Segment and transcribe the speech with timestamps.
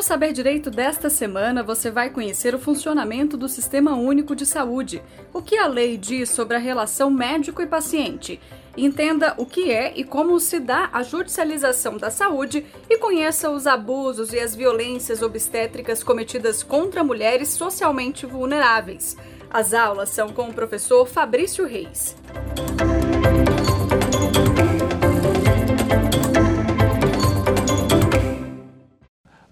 [0.00, 5.02] No Saber Direito desta semana, você vai conhecer o funcionamento do Sistema Único de Saúde,
[5.30, 8.40] o que a lei diz sobre a relação médico e paciente.
[8.74, 13.66] Entenda o que é e como se dá a judicialização da saúde e conheça os
[13.66, 19.18] abusos e as violências obstétricas cometidas contra mulheres socialmente vulneráveis.
[19.50, 22.16] As aulas são com o professor Fabrício Reis.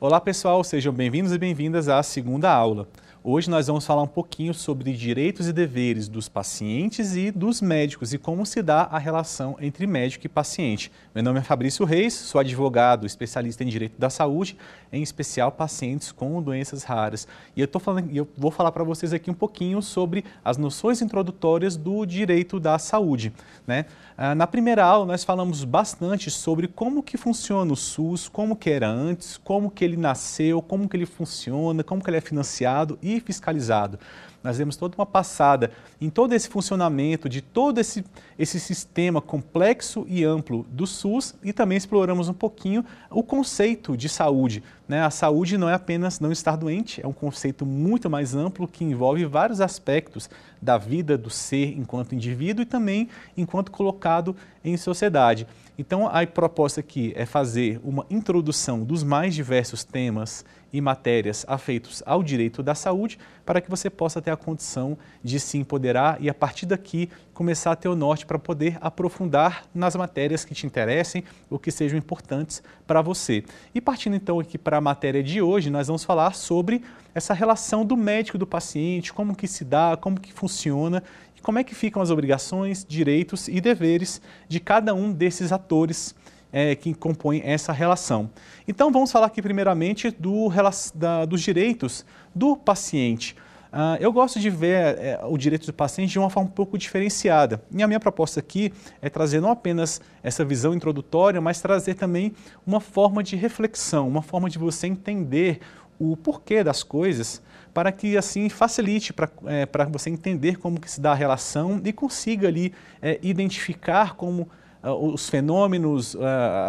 [0.01, 2.87] Olá pessoal, sejam bem-vindos e bem-vindas à segunda aula.
[3.31, 8.15] Hoje nós vamos falar um pouquinho sobre direitos e deveres dos pacientes e dos médicos
[8.15, 10.91] e como se dá a relação entre médico e paciente.
[11.15, 14.57] Meu nome é Fabrício Reis, sou advogado, especialista em direito da saúde,
[14.91, 17.29] em especial pacientes com doenças raras.
[17.55, 21.03] E eu, tô falando, eu vou falar para vocês aqui um pouquinho sobre as noções
[21.03, 23.31] introdutórias do direito da saúde.
[23.67, 23.85] Né?
[24.17, 28.71] Ah, na primeira aula nós falamos bastante sobre como que funciona o SUS, como que
[28.71, 32.99] era antes, como que ele nasceu, como que ele funciona, como que ele é financiado
[33.03, 33.99] e fiscalizado.
[34.43, 38.05] Nós demos toda uma passada em todo esse funcionamento de todo esse,
[38.39, 44.09] esse sistema complexo e amplo do SUS e também exploramos um pouquinho o conceito de
[44.09, 44.63] saúde.
[44.87, 45.03] Né?
[45.03, 48.85] A saúde não é apenas não estar doente, é um conceito muito mais amplo que
[48.85, 50.31] envolve vários aspectos
[50.63, 55.47] da vida do ser enquanto indivíduo e também enquanto colocado em sociedade.
[55.77, 62.03] Então, a proposta aqui é fazer uma introdução dos mais diversos temas e matérias afeitos
[62.05, 66.29] ao direito da saúde para que você possa ter a condição de se empoderar e,
[66.29, 70.67] a partir daqui, começar a ter o norte para poder aprofundar nas matérias que te
[70.67, 73.45] interessem ou que sejam importantes para você.
[73.75, 76.83] E partindo então aqui para a matéria de hoje, nós vamos falar sobre
[77.15, 81.03] essa relação do médico e do paciente, como que se dá, como que funciona
[81.37, 86.15] e como é que ficam as obrigações, direitos e deveres de cada um desses atores
[86.53, 88.31] é, que compõem essa relação.
[88.67, 90.49] Então vamos falar aqui primeiramente do,
[90.95, 92.05] da, dos direitos
[92.35, 93.37] do paciente.
[93.71, 96.79] Uh, eu gosto de ver é, o direito do paciente de uma forma um pouco
[96.79, 97.63] diferenciada.
[97.71, 98.73] E a minha proposta aqui
[99.03, 102.33] é trazer não apenas essa visão introdutória, mas trazer também
[102.67, 105.61] uma forma de reflexão, uma forma de você entender
[105.99, 107.43] o porquê das coisas,
[107.75, 111.93] para que assim facilite para é, você entender como que se dá a relação e
[111.93, 112.73] consiga ali
[113.03, 114.49] é, identificar como
[114.83, 116.21] os fenômenos, uh,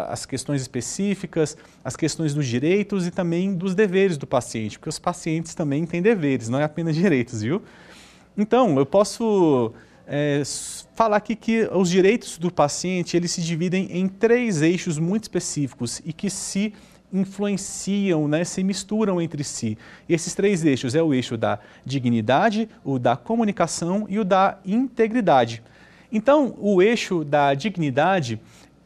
[0.10, 5.00] as questões específicas, as questões dos direitos e também dos deveres do paciente, porque os
[5.00, 7.62] pacientes também têm deveres, não é apenas direitos, viu?
[8.38, 9.74] Então, eu posso
[10.08, 10.42] é,
[10.96, 16.02] falar aqui que os direitos do paciente eles se dividem em três eixos muito específicos
[16.04, 16.74] e que se
[17.12, 19.78] influenciam, né, se misturam entre si.
[20.08, 24.60] E esses três eixos é o eixo da dignidade, o da comunicação e o da
[24.66, 25.64] integridade.
[26.12, 28.40] Então, o eixo da dignidade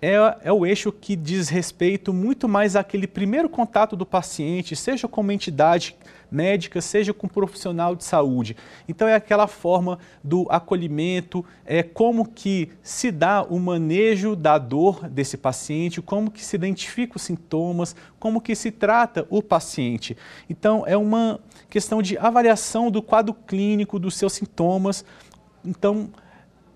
[0.06, 5.08] é, é, o eixo que diz respeito muito mais àquele primeiro contato do paciente, seja
[5.08, 5.96] com uma entidade
[6.30, 8.58] médica, seja com um profissional de saúde.
[8.86, 15.08] Então é aquela forma do acolhimento, é como que se dá o manejo da dor
[15.08, 20.18] desse paciente, como que se identifica os sintomas, como que se trata o paciente.
[20.50, 21.40] Então é uma
[21.70, 25.06] questão de avaliação do quadro clínico dos seus sintomas.
[25.64, 26.10] Então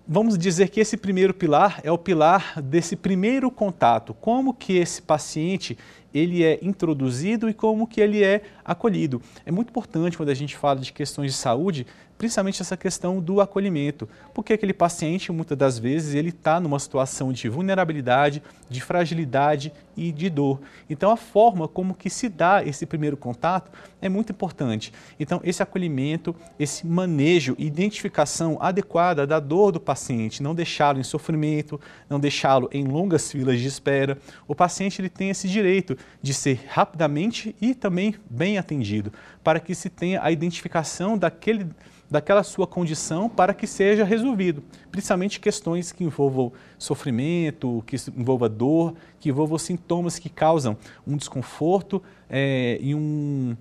[0.08, 5.02] vamos dizer que esse primeiro pilar é o pilar desse primeiro contato, como que esse
[5.02, 5.76] paciente
[6.18, 9.22] ele é introduzido e como que ele é acolhido.
[9.46, 11.86] É muito importante quando a gente fala de questões de saúde
[12.18, 17.32] principalmente essa questão do acolhimento, porque aquele paciente, muitas das vezes, ele está numa situação
[17.32, 20.60] de vulnerabilidade, de fragilidade e de dor.
[20.90, 23.70] Então, a forma como que se dá esse primeiro contato
[24.02, 24.92] é muito importante.
[25.18, 31.80] Então, esse acolhimento, esse manejo identificação adequada da dor do paciente, não deixá-lo em sofrimento,
[32.10, 34.18] não deixá-lo em longas filas de espera.
[34.48, 39.74] O paciente ele tem esse direito de ser rapidamente e também bem atendido, para que
[39.74, 41.66] se tenha a identificação daquele
[42.10, 48.94] daquela sua condição para que seja resolvido, principalmente questões que envolvam sofrimento, que envolvam dor,
[49.20, 50.76] que envolvam sintomas que causam
[51.06, 53.54] um desconforto é, e um,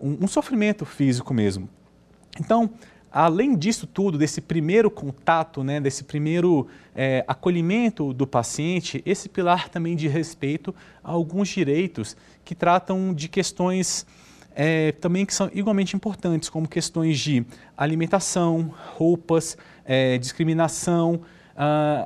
[0.00, 1.68] um, um sofrimento físico mesmo.
[2.40, 2.70] Então,
[3.10, 9.68] além disso tudo, desse primeiro contato, né, desse primeiro é, acolhimento do paciente, esse pilar
[9.68, 14.06] também de respeito a alguns direitos que tratam de questões
[14.54, 17.44] é, também que são igualmente importantes, como questões de
[17.76, 21.22] alimentação, roupas, é, discriminação,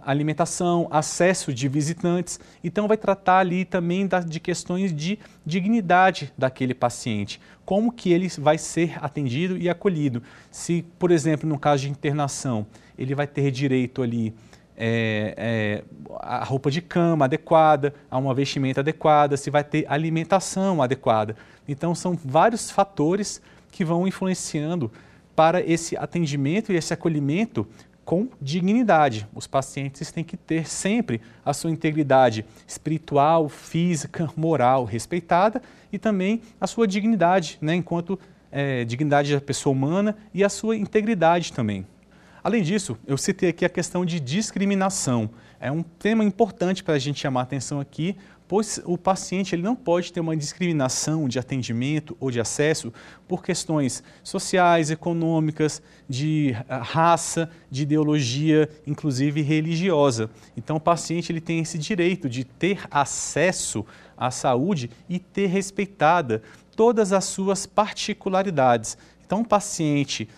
[0.05, 2.41] alimentação, acesso de visitantes.
[2.63, 8.59] Então, vai tratar ali também de questões de dignidade daquele paciente, como que ele vai
[8.59, 10.23] ser atendido e acolhido.
[10.51, 12.67] Se, por exemplo, no caso de internação,
[12.99, 14.35] ele vai ter direito ali
[14.77, 15.85] é, é,
[16.21, 21.37] a roupa de cama adequada, a uma vestimenta adequada, se vai ter alimentação adequada.
[21.69, 23.41] Então, são vários fatores
[23.71, 24.91] que vão influenciando
[25.35, 27.67] para esse atendimento e esse acolhimento
[28.05, 29.27] com dignidade.
[29.35, 35.63] Os pacientes têm que ter sempre a sua integridade espiritual, física, moral respeitada
[35.93, 38.19] e também a sua dignidade, né, enquanto
[38.51, 41.87] é, dignidade da pessoa humana e a sua integridade também.
[42.43, 45.31] Além disso, eu citei aqui a questão de discriminação.
[45.59, 48.17] É um tema importante para a gente chamar atenção aqui,
[48.55, 52.93] pois o paciente ele não pode ter uma discriminação de atendimento ou de acesso
[53.27, 60.31] por questões sociais, econômicas, de ah, raça, de ideologia, inclusive religiosa.
[60.57, 63.85] Então, o paciente ele tem esse direito de ter acesso
[64.17, 66.41] à saúde e ter respeitada
[66.77, 68.97] todas as suas particularidades.
[69.27, 70.29] Então, um paciente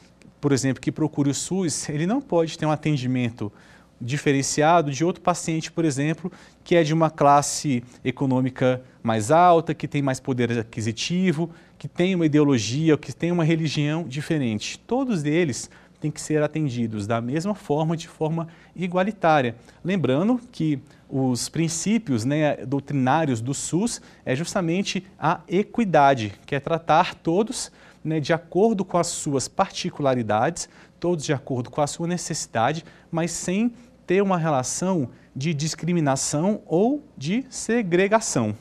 [0.41, 3.53] por exemplo, que procure o SUS, ele não pode ter um atendimento
[4.01, 6.31] diferenciado de outro paciente, por exemplo,
[6.67, 11.49] que é de uma classe econômica mais alta, que tem mais poder aquisitivo,
[11.79, 14.77] que tem uma ideologia, que tem uma religião diferente.
[14.81, 15.71] Todos eles
[16.01, 19.55] têm que ser atendidos da mesma forma, de forma igualitária.
[19.85, 27.15] Lembrando que os princípios né, doutrinários do SUS é justamente a equidade, que é tratar
[27.15, 27.71] todos
[28.03, 30.69] né, de acordo com as suas particularidades,
[30.99, 33.73] todos de acordo com a sua necessidade, mas sem
[34.05, 38.57] ter uma relação de discriminação ou de segregação.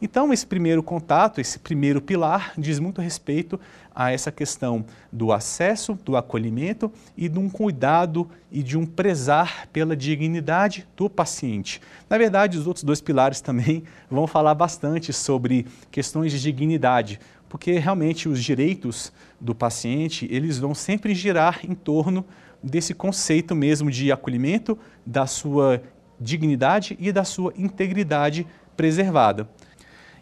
[0.00, 3.60] Então, esse primeiro contato, esse primeiro pilar, diz muito respeito
[3.94, 9.68] a essa questão do acesso, do acolhimento e de um cuidado e de um prezar
[9.72, 11.80] pela dignidade do paciente.
[12.10, 17.78] Na verdade, os outros dois pilares também vão falar bastante sobre questões de dignidade, porque
[17.78, 22.24] realmente os direitos do paciente, eles vão sempre girar em torno
[22.62, 25.82] desse conceito mesmo de acolhimento, da sua
[26.20, 28.46] dignidade e da sua integridade
[28.76, 29.48] preservada.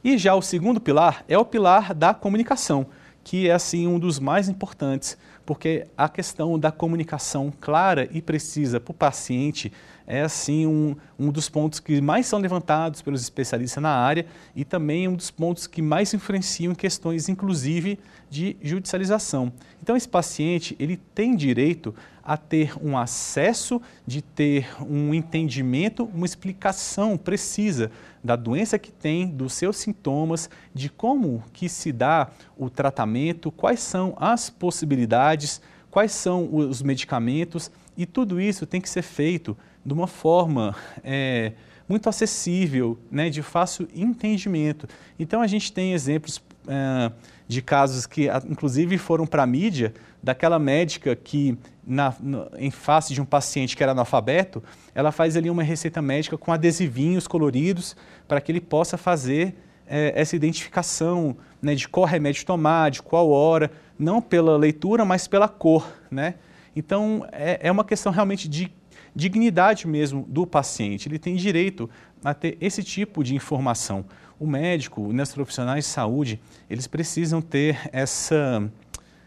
[0.04, 2.86] E já o segundo pilar é o pilar da comunicação,
[3.22, 5.16] que é assim um dos mais importantes,
[5.46, 9.72] porque a questão da comunicação clara e precisa para o paciente
[10.06, 14.64] é assim um, um dos pontos que mais são levantados pelos especialistas na área e
[14.64, 19.52] também um dos pontos que mais influenciam em questões, inclusive, de judicialização.
[19.82, 21.94] Então, esse paciente ele tem direito
[22.24, 27.90] a ter um acesso, de ter um entendimento, uma explicação precisa
[28.22, 33.80] da doença que tem, dos seus sintomas, de como que se dá o tratamento, quais
[33.80, 35.60] são as possibilidades,
[35.90, 41.52] quais são os medicamentos e tudo isso tem que ser feito de uma forma é,
[41.88, 44.88] muito acessível, né, de fácil entendimento.
[45.18, 47.12] Então a gente tem exemplos é,
[47.48, 49.92] de casos que, inclusive, foram para a mídia,
[50.22, 52.14] daquela médica que, na,
[52.56, 54.62] em face de um paciente que era analfabeto,
[54.94, 57.96] ela faz ali uma receita médica com adesivinhos coloridos
[58.28, 59.54] para que ele possa fazer
[59.86, 65.26] é, essa identificação né, de qual remédio tomar, de qual hora, não pela leitura, mas
[65.26, 65.86] pela cor.
[66.10, 66.34] Né?
[66.74, 68.72] Então, é, é uma questão realmente de
[69.14, 71.08] dignidade mesmo do paciente.
[71.08, 71.88] Ele tem direito
[72.24, 74.04] a ter esse tipo de informação.
[74.38, 78.70] O médico, os profissionais de saúde, eles precisam ter essa,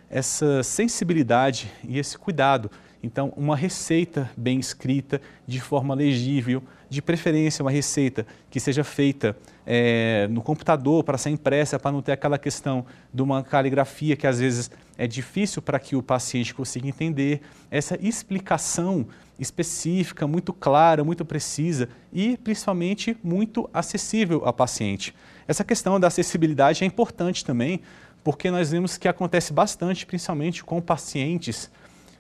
[0.10, 2.70] essa sensibilidade e esse cuidado.
[3.02, 9.38] Então, uma receita bem escrita, de forma legível, de preferência uma receita que seja feita
[9.66, 14.28] é, no computador para ser impressa, para não ter aquela questão de uma caligrafia que
[14.28, 17.42] às vezes é difícil para que o paciente consiga entender.
[17.72, 19.08] Essa explicação
[19.40, 25.14] específica, muito clara, muito precisa e principalmente muito acessível ao paciente.
[25.48, 27.82] Essa questão da acessibilidade é importante também,
[28.24, 31.70] porque nós vemos que acontece bastante, principalmente com pacientes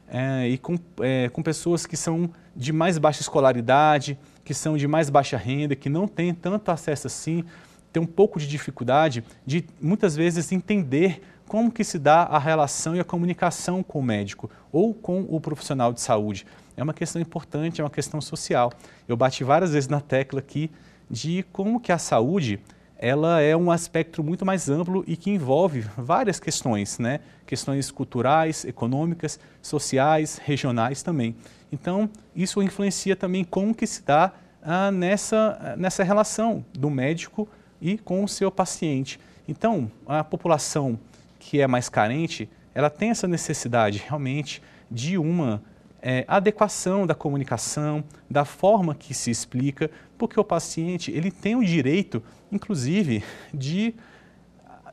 [0.08, 4.88] é, e com, é, com pessoas que são de mais baixa escolaridade, que são de
[4.88, 7.44] mais baixa renda, que não têm tanto acesso assim,
[7.92, 12.96] tem um pouco de dificuldade de muitas vezes entender como que se dá a relação
[12.96, 16.46] e a comunicação com o médico ou com o profissional de saúde.
[16.78, 18.72] É uma questão importante, é uma questão social.
[19.08, 20.70] Eu bati várias vezes na tecla aqui
[21.10, 22.60] de como que a saúde
[22.98, 27.20] ela é um aspecto muito mais amplo e que envolve várias questões, né?
[27.46, 31.36] Questões culturais, econômicas, sociais, regionais também.
[31.76, 34.32] Então, isso influencia também como que se dá
[34.64, 37.48] ah, nessa, nessa relação do médico
[37.82, 39.20] e com o seu paciente.
[39.46, 40.98] Então, a população
[41.38, 45.62] que é mais carente, ela tem essa necessidade realmente de uma
[46.02, 51.64] é, adequação da comunicação, da forma que se explica, porque o paciente ele tem o
[51.64, 53.22] direito, inclusive,
[53.54, 53.94] de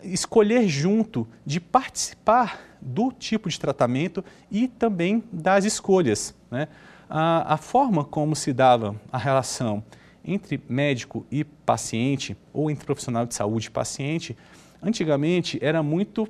[0.02, 6.34] escolher junto, de participar do tipo de tratamento e também das escolhas.
[6.50, 6.68] Né?
[7.14, 9.84] a, a forma como se dava a relação
[10.24, 14.34] entre médico e paciente, ou entre profissional de saúde e paciente,
[14.82, 16.26] antigamente era muito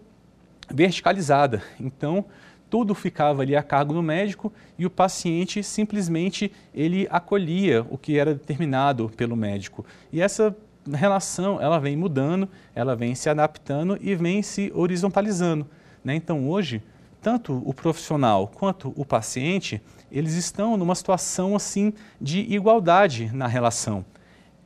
[0.69, 1.63] verticalizada.
[1.79, 2.25] Então,
[2.69, 8.19] tudo ficava ali a cargo do médico e o paciente simplesmente ele acolhia o que
[8.19, 9.85] era determinado pelo médico.
[10.11, 10.57] E essa
[10.91, 15.65] relação ela vem mudando, ela vem se adaptando e vem se horizontalizando.
[16.05, 16.15] Né?
[16.15, 16.83] Então, hoje,
[17.21, 19.81] tanto o profissional quanto o paciente,
[20.11, 24.05] eles estão numa situação assim de igualdade na relação.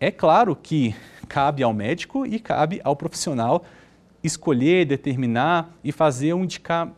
[0.01, 0.95] É claro que
[1.29, 3.65] cabe ao médico e cabe ao profissional
[4.23, 6.91] escolher, determinar e fazer, um indica,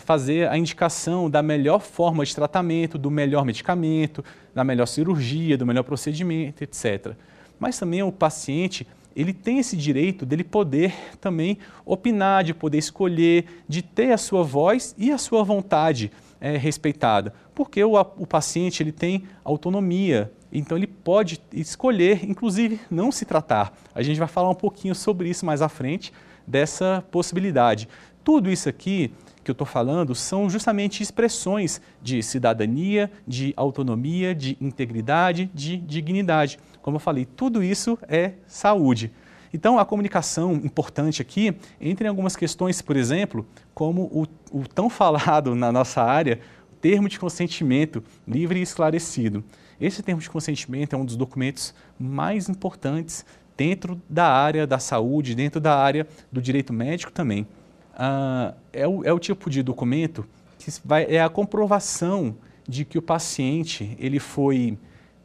[0.00, 5.66] fazer a indicação da melhor forma de tratamento, do melhor medicamento, da melhor cirurgia, do
[5.66, 7.12] melhor procedimento, etc.
[7.58, 11.56] Mas também o paciente ele tem esse direito dele poder também
[11.86, 17.32] opinar, de poder escolher, de ter a sua voz e a sua vontade é, respeitada,
[17.54, 23.72] porque o, o paciente ele tem autonomia, então ele pode escolher, inclusive, não se tratar.
[23.94, 26.12] A gente vai falar um pouquinho sobre isso mais à frente,
[26.46, 27.88] dessa possibilidade.
[28.22, 29.12] Tudo isso aqui
[29.46, 36.58] que eu estou falando são justamente expressões de cidadania, de autonomia, de integridade, de dignidade.
[36.86, 39.10] Como eu falei, tudo isso é saúde.
[39.52, 44.86] Então, a comunicação importante aqui entra em algumas questões, por exemplo, como o, o tão
[44.88, 46.38] falado na nossa área,
[46.80, 49.42] termo de consentimento livre e esclarecido.
[49.80, 53.26] Esse termo de consentimento é um dos documentos mais importantes
[53.56, 57.48] dentro da área da saúde, dentro da área do direito médico também.
[57.96, 60.24] Ah, é, o, é o tipo de documento
[60.56, 64.78] que vai, é a comprovação de que o paciente ele foi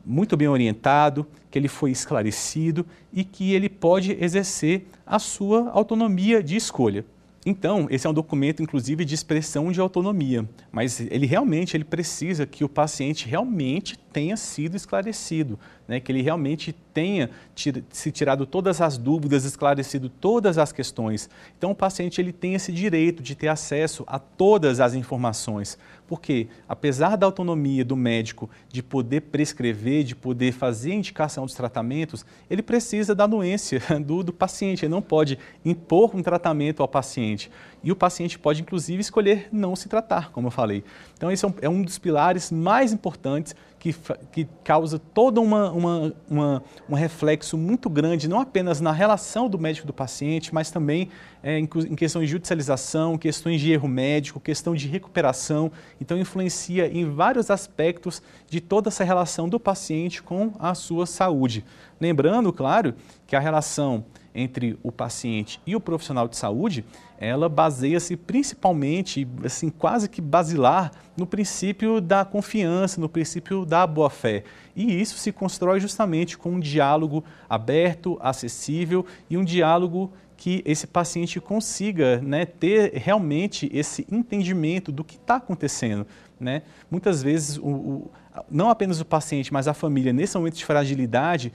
[0.05, 6.41] muito bem orientado, que ele foi esclarecido e que ele pode exercer a sua autonomia
[6.41, 7.05] de escolha.
[7.43, 12.45] Então, esse é um documento, inclusive, de expressão de autonomia, mas ele realmente ele precisa
[12.45, 15.99] que o paciente realmente tenha sido esclarecido, né?
[15.99, 21.31] que ele realmente tenha tir se tirado todas as dúvidas, esclarecido todas as questões.
[21.57, 25.79] Então, o paciente ele tem esse direito de ter acesso a todas as informações,
[26.11, 31.55] porque, apesar da autonomia do médico de poder prescrever, de poder fazer a indicação dos
[31.55, 36.87] tratamentos, ele precisa da anuência do, do paciente, ele não pode impor um tratamento ao
[36.89, 37.49] paciente.
[37.81, 40.83] E o paciente pode, inclusive, escolher não se tratar, como eu falei.
[41.13, 43.95] Então, esse é um, é um dos pilares mais importantes que,
[44.31, 49.57] que causa todo uma, uma, uma, um reflexo muito grande, não apenas na relação do
[49.57, 51.09] médico do paciente, mas também
[51.41, 55.71] é, em, em questões de judicialização, questões de erro médico, questão de recuperação.
[55.99, 61.65] Então, influencia em vários aspectos de toda essa relação do paciente com a sua saúde.
[61.99, 62.93] Lembrando, claro,
[63.25, 66.85] que a relação entre o paciente e o profissional de saúde,
[67.17, 74.43] ela baseia-se principalmente, assim, quase que basilar, no princípio da confiança, no princípio da boa-fé.
[74.75, 80.11] E isso se constrói justamente com um diálogo aberto, acessível e um diálogo
[80.41, 86.07] que esse paciente consiga né, ter realmente esse entendimento do que está acontecendo.
[86.39, 86.63] Né?
[86.89, 88.11] Muitas vezes, o, o,
[88.49, 91.53] não apenas o paciente, mas a família, nesse momento de fragilidade,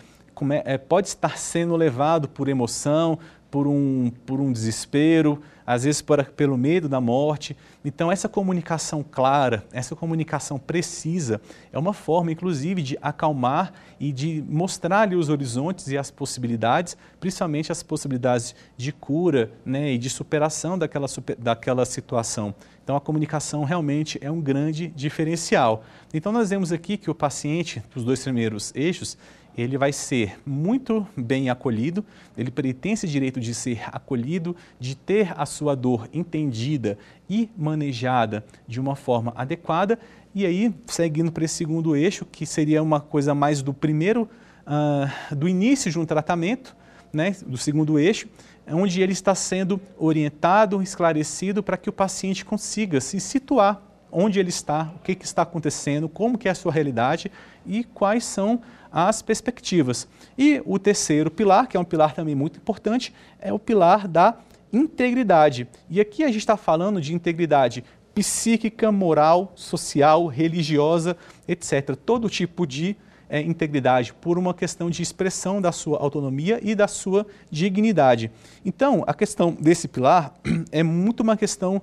[0.88, 3.19] pode estar sendo levado por emoção,
[3.50, 7.57] por um, por um desespero, às vezes por, pelo medo da morte.
[7.85, 11.40] Então, essa comunicação clara, essa comunicação precisa,
[11.73, 17.73] é uma forma, inclusive, de acalmar e de mostrar-lhe os horizontes e as possibilidades, principalmente
[17.73, 21.07] as possibilidades de cura né, e de superação daquela,
[21.38, 22.55] daquela situação.
[22.85, 25.83] Então, a comunicação realmente é um grande diferencial.
[26.12, 29.16] Então, nós vemos aqui que o paciente, os dois primeiros eixos,
[29.57, 32.05] ele vai ser muito bem acolhido,
[32.37, 36.99] ele tem esse direito de ser acolhido, de ter a sua dor entendida
[37.29, 39.99] e manejada de uma forma adequada.
[40.35, 44.29] E aí, seguindo para esse segundo eixo, que seria uma coisa mais do primeiro,
[44.67, 46.77] uh, do início de um tratamento,
[47.13, 48.29] né, do segundo eixo,
[48.69, 54.49] onde ele está sendo orientado, esclarecido para que o paciente consiga se situar onde ele
[54.49, 57.31] está, o que, que está acontecendo, como que é a sua realidade
[57.67, 58.61] e quais são
[58.91, 60.09] as perspectivas.
[60.39, 64.37] E o terceiro pilar, que é um pilar também muito importante, é o pilar da
[64.73, 65.69] integridade.
[65.91, 67.85] E aqui a gente está falando de integridade
[68.15, 71.95] psíquica, moral, social, religiosa, etc.
[71.97, 72.97] Todo tipo de
[73.29, 78.31] é, integridade por uma questão de expressão da sua autonomia e da sua dignidade.
[78.65, 80.33] Então, a questão desse pilar
[80.73, 81.83] é muito uma questão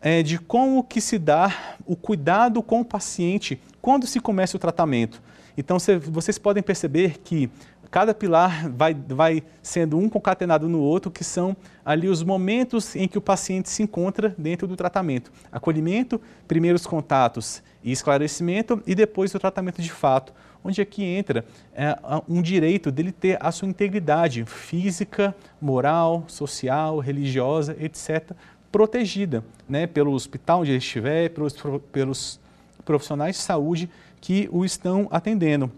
[0.00, 4.60] é, de como que se dá o cuidado com o paciente quando se começa o
[4.60, 5.22] tratamento.
[5.56, 7.50] Então, cê, vocês podem perceber que
[7.90, 13.08] cada pilar vai, vai sendo um concatenado no outro, que são ali os momentos em
[13.08, 15.32] que o paciente se encontra dentro do tratamento.
[15.50, 21.96] Acolhimento, primeiros contatos e esclarecimento, e depois o tratamento de fato, onde aqui entra é,
[22.28, 28.32] um direito dele ter a sua integridade física, moral, social, religiosa, etc.,
[28.70, 31.54] protegida né, pelo hospital onde ele estiver, pelos,
[31.92, 32.40] pelos
[32.84, 33.88] profissionais de saúde
[34.20, 35.70] que o estão atendendo.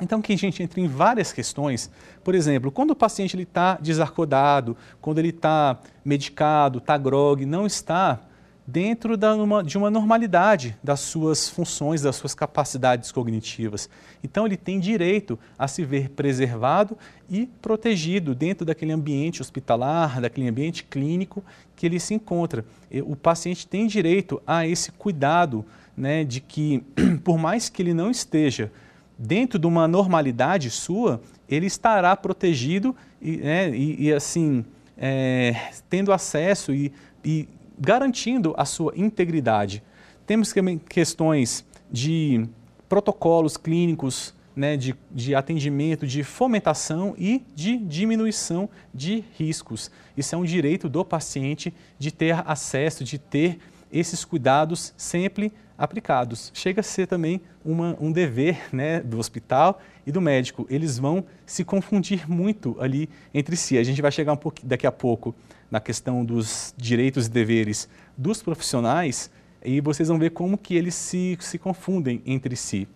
[0.00, 1.90] Então, que a gente entra em várias questões.
[2.22, 8.20] Por exemplo, quando o paciente está desarcodado, quando ele está medicado, está grog, não está
[8.70, 13.88] dentro da, uma, de uma normalidade das suas funções, das suas capacidades cognitivas.
[14.22, 16.94] Então, ele tem direito a se ver preservado
[17.30, 21.42] e protegido dentro daquele ambiente hospitalar, daquele ambiente clínico
[21.74, 22.62] que ele se encontra.
[23.06, 25.64] O paciente tem direito a esse cuidado
[25.96, 26.84] né, de que,
[27.24, 28.70] por mais que ele não esteja
[29.18, 34.62] dentro de uma normalidade sua, ele estará protegido e, né, e, e assim,
[34.94, 35.56] é,
[35.88, 36.92] tendo acesso e,
[37.24, 37.48] e
[37.78, 39.82] garantindo a sua integridade.
[40.26, 42.48] Temos também questões de
[42.88, 49.90] protocolos clínicos, né, de, de, atendimento, de fomentação e de diminuição de riscos.
[50.16, 53.58] Isso é um direito do paciente de ter acesso, de ter
[53.90, 56.50] esses cuidados sempre aplicados.
[56.52, 60.66] Chega a ser também uma, um dever né, do hospital e do médico.
[60.68, 63.78] Eles vão se confundir muito ali entre si.
[63.78, 65.34] A gente vai chegar um pouco, daqui a pouco
[65.70, 69.30] na questão dos direitos e deveres dos profissionais
[69.64, 72.88] e vocês vão ver como que eles se, se confundem entre si.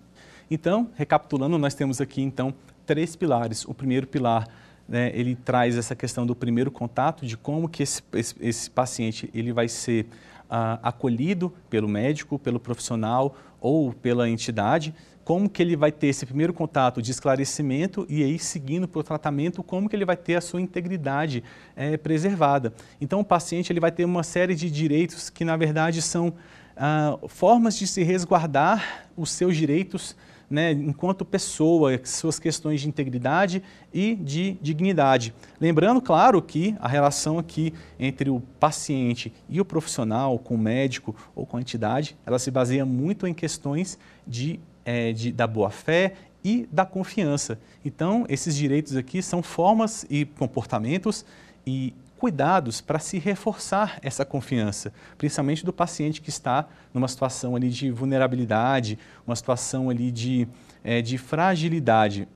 [0.50, 2.54] Então, recapitulando, nós temos aqui então
[2.86, 3.64] três pilares.
[3.64, 4.46] O primeiro pilar
[4.88, 9.30] né, ele traz essa questão do primeiro contato, de como que esse, esse, esse paciente
[9.34, 10.06] ele vai ser
[10.50, 16.26] ah, acolhido pelo médico, pelo profissional ou pela entidade, como que ele vai ter esse
[16.26, 20.36] primeiro contato de esclarecimento e aí seguindo para o tratamento, como que ele vai ter
[20.36, 21.42] a sua integridade
[21.76, 22.72] é, preservada.
[23.00, 26.34] Então o paciente ele vai ter uma série de direitos que na verdade são
[26.76, 30.16] ah, formas de se resguardar os seus direitos
[30.52, 33.62] né, enquanto pessoa, suas questões de integridade
[33.92, 35.32] e de dignidade.
[35.58, 41.16] Lembrando, claro, que a relação aqui entre o paciente e o profissional, com o médico
[41.34, 46.14] ou com a entidade, ela se baseia muito em questões de, é, de da boa-fé
[46.44, 47.58] e da confiança.
[47.84, 51.24] Então, esses direitos aqui são formas e comportamentos
[51.66, 57.68] e cuidados para se reforçar essa confiança, principalmente do paciente que está numa situação ali
[57.68, 60.46] de vulnerabilidade, uma situação ali de,
[60.84, 62.28] é, de fragilidade.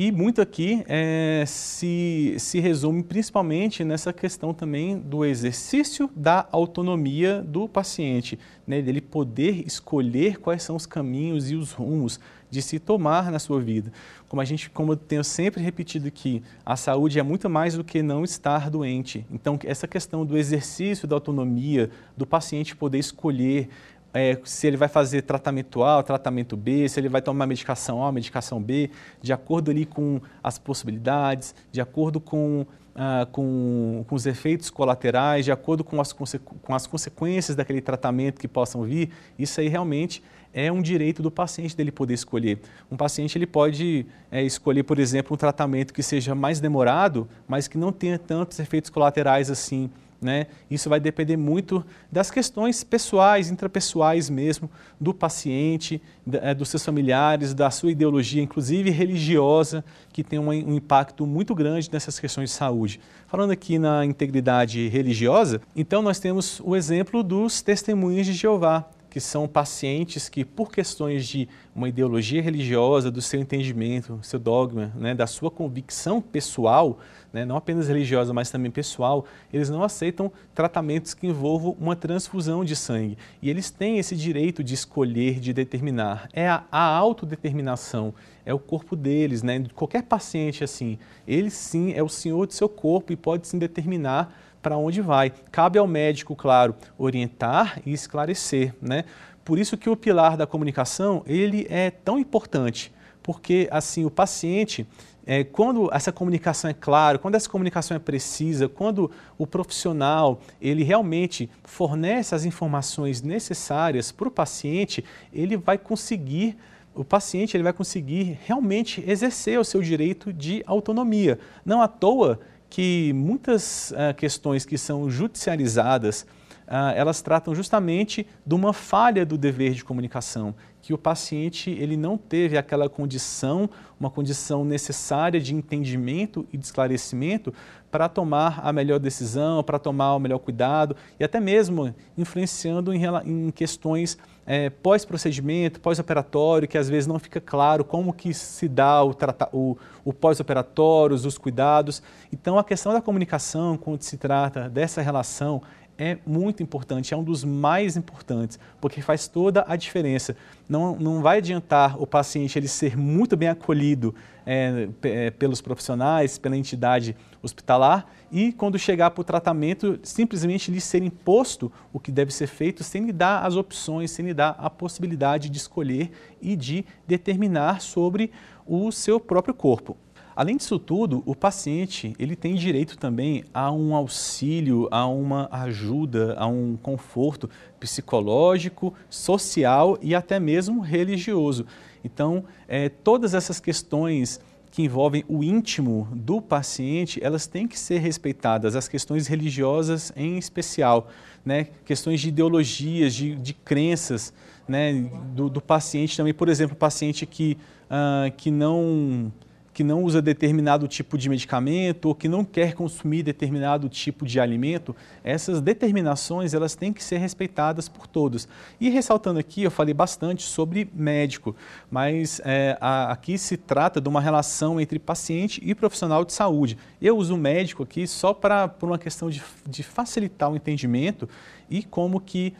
[0.00, 7.42] E muito aqui é, se, se resume principalmente nessa questão também do exercício da autonomia
[7.42, 12.78] do paciente, né, dele poder escolher quais são os caminhos e os rumos de se
[12.78, 13.92] tomar na sua vida.
[14.28, 17.82] Como a gente, como eu tenho sempre repetido aqui, a saúde é muito mais do
[17.82, 19.26] que não estar doente.
[19.32, 23.68] Então, essa questão do exercício da autonomia, do paciente poder escolher
[24.12, 28.10] é, se ele vai fazer tratamento A tratamento B, se ele vai tomar medicação A
[28.10, 28.90] medicação B,
[29.20, 35.44] de acordo ali com as possibilidades, de acordo com, ah, com, com, os efeitos colaterais,
[35.44, 40.22] de acordo com as, com as consequências daquele tratamento que possam vir, isso aí realmente
[40.52, 42.58] é um direito do paciente dele poder escolher.
[42.90, 47.68] Um paciente ele pode é, escolher, por exemplo, um tratamento que seja mais demorado, mas
[47.68, 50.46] que não tenha tantos efeitos colaterais assim né?
[50.70, 56.02] Isso vai depender muito das questões pessoais, intrapessoais mesmo, do paciente,
[56.32, 61.54] é, dos seus familiares, da sua ideologia, inclusive religiosa, que tem um, um impacto muito
[61.54, 63.00] grande nessas questões de saúde.
[63.26, 69.20] Falando aqui na integridade religiosa, então nós temos o exemplo dos testemunhos de Jeová que
[69.20, 75.12] são pacientes que, por questões de uma ideologia religiosa, do seu entendimento, seu dogma, né,
[75.12, 77.00] da sua convicção pessoal,
[77.32, 82.64] né, não apenas religiosa, mas também pessoal, eles não aceitam tratamentos que envolvam uma transfusão
[82.64, 83.18] de sangue.
[83.42, 86.28] E eles têm esse direito de escolher, de determinar.
[86.32, 88.14] É a, a autodeterminação,
[88.46, 89.64] é o corpo deles, né?
[89.74, 94.32] Qualquer paciente assim, ele sim é o senhor do seu corpo e pode se determinar
[94.62, 95.32] para onde vai.
[95.50, 99.04] Cabe ao médico, claro, orientar e esclarecer, né?
[99.44, 102.92] Por isso que o pilar da comunicação, ele é tão importante,
[103.22, 104.86] porque assim o paciente,
[105.24, 110.82] é, quando essa comunicação é clara, quando essa comunicação é precisa, quando o profissional ele
[110.82, 116.56] realmente fornece as informações necessárias para o paciente, ele vai conseguir
[116.94, 121.38] o paciente ele vai conseguir realmente exercer o seu direito de autonomia.
[121.64, 126.22] Não à toa que muitas uh, questões que são judicializadas,
[126.66, 130.54] uh, elas tratam justamente de uma falha do dever de comunicação,
[130.88, 133.68] que o paciente ele não teve aquela condição,
[134.00, 137.52] uma condição necessária de entendimento e de esclarecimento
[137.90, 143.02] para tomar a melhor decisão, para tomar o melhor cuidado e até mesmo influenciando em,
[143.26, 149.04] em questões é, pós-procedimento, pós-operatório, que às vezes não fica claro como que se dá
[149.04, 149.14] o,
[149.52, 152.02] o, o pós-operatório, os cuidados.
[152.32, 155.60] Então, a questão da comunicação, quando se trata dessa relação,
[155.98, 160.36] é muito importante, é um dos mais importantes, porque faz toda a diferença.
[160.68, 164.14] Não, não vai adiantar o paciente ele ser muito bem acolhido
[164.46, 170.80] é, é, pelos profissionais, pela entidade hospitalar, e quando chegar para o tratamento, simplesmente lhe
[170.80, 174.50] ser imposto o que deve ser feito, sem lhe dar as opções, sem lhe dar
[174.58, 178.30] a possibilidade de escolher e de determinar sobre
[178.66, 179.96] o seu próprio corpo.
[180.38, 186.36] Além disso tudo, o paciente ele tem direito também a um auxílio, a uma ajuda,
[186.38, 191.66] a um conforto psicológico, social e até mesmo religioso.
[192.04, 194.38] Então, é, todas essas questões
[194.70, 200.38] que envolvem o íntimo do paciente, elas têm que ser respeitadas, as questões religiosas em
[200.38, 201.08] especial,
[201.44, 201.66] né?
[201.84, 204.32] questões de ideologias, de, de crenças
[204.68, 205.10] né?
[205.34, 206.32] do, do paciente também.
[206.32, 207.58] Por exemplo, paciente que,
[207.90, 209.32] uh, que não
[209.78, 214.40] que não usa determinado tipo de medicamento ou que não quer consumir determinado tipo de
[214.40, 218.48] alimento, essas determinações elas têm que ser respeitadas por todos.
[218.80, 221.54] E ressaltando aqui, eu falei bastante sobre médico,
[221.88, 226.76] mas é, a, aqui se trata de uma relação entre paciente e profissional de saúde.
[227.00, 231.28] Eu uso médico aqui só para por uma questão de, de facilitar o entendimento
[231.70, 232.52] e como que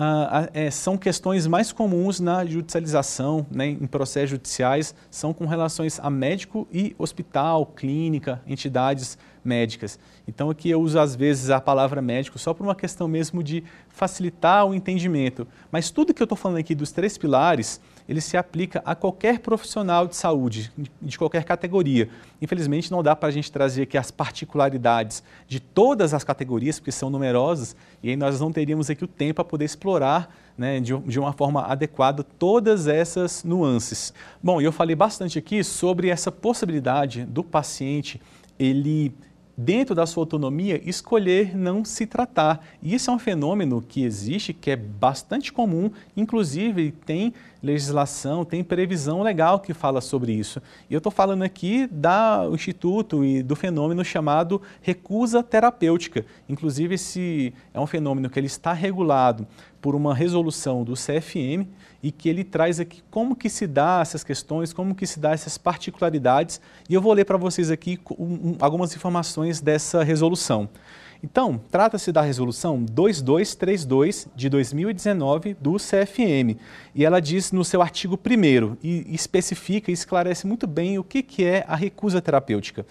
[0.00, 5.98] ah, é, são questões mais comuns na judicialização, né, em processos judiciais, são com relações
[6.00, 9.98] a médico e hospital, clínica, entidades médicas.
[10.26, 13.64] Então aqui eu uso às vezes a palavra médico só por uma questão mesmo de
[13.88, 15.48] facilitar o entendimento.
[15.72, 19.40] Mas tudo que eu estou falando aqui dos três pilares, ele se aplica a qualquer
[19.40, 22.08] profissional de saúde, de qualquer categoria.
[22.40, 26.90] Infelizmente, não dá para a gente trazer aqui as particularidades de todas as categorias, porque
[26.90, 30.96] são numerosas, e aí nós não teríamos aqui o tempo para poder explorar né, de,
[30.96, 34.14] de uma forma adequada todas essas nuances.
[34.42, 38.20] Bom, eu falei bastante aqui sobre essa possibilidade do paciente
[38.58, 39.14] ele
[39.60, 42.64] dentro da sua autonomia, escolher não se tratar.
[42.80, 48.62] E isso é um fenômeno que existe, que é bastante comum, inclusive tem legislação, tem
[48.62, 50.62] previsão legal que fala sobre isso.
[50.88, 56.24] E eu estou falando aqui do Instituto e do fenômeno chamado recusa terapêutica.
[56.48, 59.44] Inclusive, esse é um fenômeno que ele está regulado
[59.80, 61.66] por uma resolução do CFM
[62.02, 65.32] e que ele traz aqui como que se dá essas questões, como que se dá
[65.32, 66.60] essas particularidades.
[66.88, 70.68] E eu vou ler para vocês aqui um, um, algumas informações dessa resolução.
[71.22, 76.56] Então, trata-se da resolução 2232 de 2019 do CFM.
[76.94, 81.22] E ela diz no seu artigo 1 e especifica e esclarece muito bem o que,
[81.22, 82.86] que é a recusa terapêutica.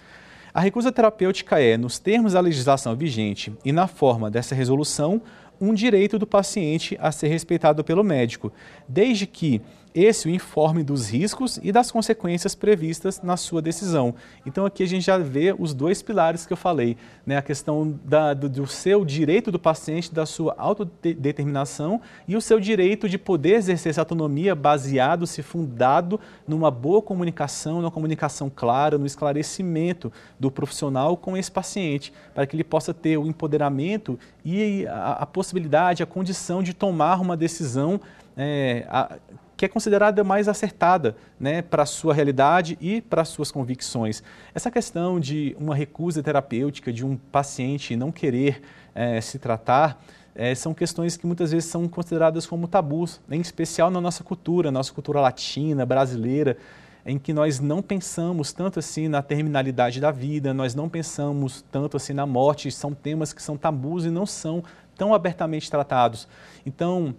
[0.52, 5.22] A recusa terapêutica é, nos termos da legislação vigente e na forma dessa resolução,
[5.60, 8.52] um direito do paciente a ser respeitado pelo médico,
[8.88, 9.60] desde que
[9.98, 14.14] esse o informe dos riscos e das consequências previstas na sua decisão.
[14.46, 17.36] Então aqui a gente já vê os dois pilares que eu falei, né?
[17.36, 22.60] a questão da, do, do, seu direito do paciente, da sua autodeterminação e o seu
[22.60, 28.98] direito de poder exercer essa autonomia baseado, se fundado numa boa comunicação, numa comunicação clara,
[28.98, 34.86] no esclarecimento do profissional com esse paciente, para que ele possa ter o empoderamento e
[34.86, 38.00] a, a possibilidade, a condição de tomar uma decisão
[38.36, 39.16] é, a,
[39.58, 44.22] que é considerada mais acertada né, para a sua realidade e para as suas convicções.
[44.54, 48.62] Essa questão de uma recusa terapêutica, de um paciente não querer
[48.94, 50.00] é, se tratar,
[50.32, 54.70] é, são questões que muitas vezes são consideradas como tabus, em especial na nossa cultura,
[54.70, 56.56] nossa cultura latina, brasileira,
[57.04, 61.96] em que nós não pensamos tanto assim na terminalidade da vida, nós não pensamos tanto
[61.96, 64.62] assim na morte, são temas que são tabus e não são
[64.96, 66.28] tão abertamente tratados.
[66.64, 67.14] Então,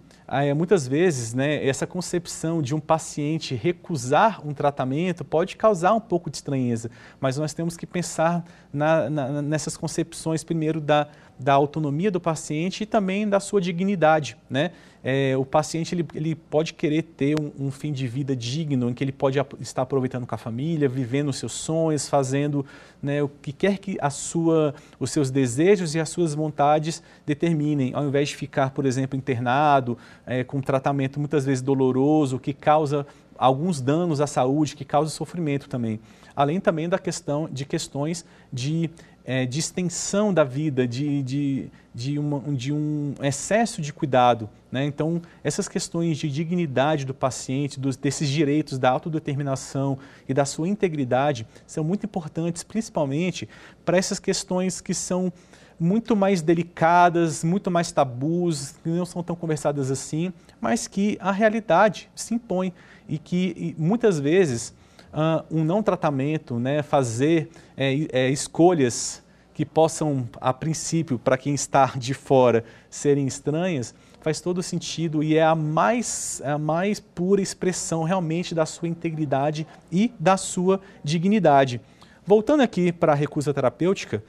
[0.54, 6.30] muitas vezes, né, essa concepção de um paciente recusar um tratamento pode causar um pouco
[6.30, 6.88] de estranheza,
[7.20, 11.08] mas nós temos que pensar na, na, nessas concepções, primeiro, da,
[11.40, 14.36] da autonomia do paciente e também da sua dignidade.
[14.48, 14.72] Né?
[15.02, 18.94] É, o paciente ele, ele pode querer ter um, um, fim de vida digno, em
[18.94, 22.66] que ele pode estar aproveitando com a família, vivendo os seus sonhos, fazendo
[23.02, 27.92] né, o que quer que a sua, os seus desejos e as suas vontades determinem,
[27.94, 32.52] ao invés de ficar, por exemplo, internado, é, com um tratamento muitas vezes doloroso, que
[32.52, 33.06] causa
[33.38, 35.98] alguns danos à saúde que causam sofrimento também.
[36.36, 38.90] Além também da questão de questões de,
[39.24, 44.48] é, de extensão da vida, de, de, de, uma, de um excesso de cuidado.
[44.70, 44.84] Né?
[44.84, 50.68] Então, essas questões de dignidade do paciente, dos, desses direitos da autodeterminação e da sua
[50.68, 53.48] integridade são muito importantes, principalmente
[53.84, 55.32] para essas questões que são
[55.78, 60.30] muito mais delicadas, muito mais tabus, que não são tão conversadas assim,
[60.60, 62.72] mas que a realidade se impõe
[63.08, 64.74] e que e muitas vezes
[65.12, 71.54] uh, um não tratamento, né, fazer é, é, escolhas que possam, a princípio, para quem
[71.54, 77.40] está de fora, serem estranhas, faz todo sentido e é a mais, a mais pura
[77.40, 81.80] expressão realmente da sua integridade e da sua dignidade.
[82.26, 84.22] Voltando aqui para a recusa terapêutica,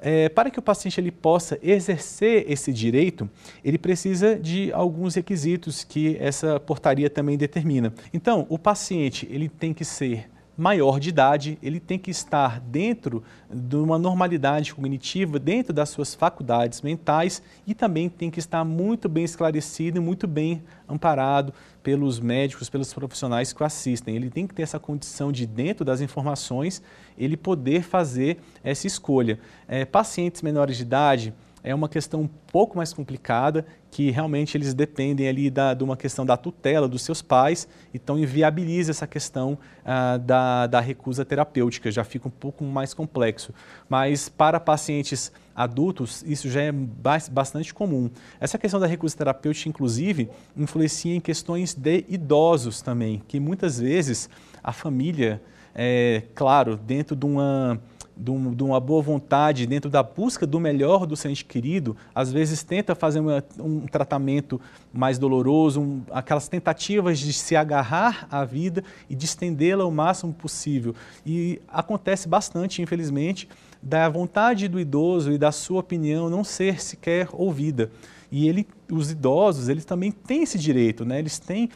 [0.00, 3.28] é, para que o paciente ele possa exercer esse direito,
[3.64, 7.92] ele precisa de alguns requisitos que essa portaria também determina.
[8.12, 13.22] Então, o paciente ele tem que ser maior de idade, ele tem que estar dentro
[13.48, 19.08] de uma normalidade cognitiva, dentro das suas faculdades mentais e também tem que estar muito
[19.08, 24.16] bem esclarecido e muito bem amparado pelos médicos, pelos profissionais que o assistem.
[24.16, 26.82] Ele tem que ter essa condição de, dentro das informações,
[27.16, 29.38] ele poder fazer essa escolha.
[29.68, 31.32] É, pacientes menores de idade,
[31.68, 35.98] é uma questão um pouco mais complicada, que realmente eles dependem ali da, de uma
[35.98, 41.90] questão da tutela dos seus pais, então inviabiliza essa questão ah, da, da recusa terapêutica,
[41.90, 43.52] já fica um pouco mais complexo.
[43.86, 48.10] Mas para pacientes adultos, isso já é bastante comum.
[48.40, 54.30] Essa questão da recusa terapêutica, inclusive, influencia em questões de idosos também, que muitas vezes
[54.64, 55.42] a família,
[55.74, 57.78] é, claro, dentro de uma
[58.18, 62.32] de, um, uma boa vontade, dentro da busca do melhor do seu ente querido, às
[62.32, 63.20] vezes tenta fazer
[63.58, 64.60] um tratamento
[64.92, 70.32] mais doloroso, um, aquelas tentativas de se agarrar à vida e de estendê-la o máximo
[70.32, 70.94] possível.
[71.24, 73.48] E acontece bastante, infelizmente,
[73.80, 77.90] da vontade do idoso e da sua opinião não ser sequer ouvida.
[78.30, 81.18] E ele, os idosos, eles também têm esse direito, né?
[81.18, 81.70] eles têm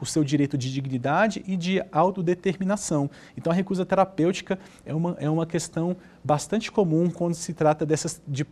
[0.00, 3.08] o seu direito de dignidade e de autodeterminação.
[3.36, 8.20] Então a recusa terapêutica é uma, é uma questão bastante comum quando se trata dessas,
[8.26, 8.44] de,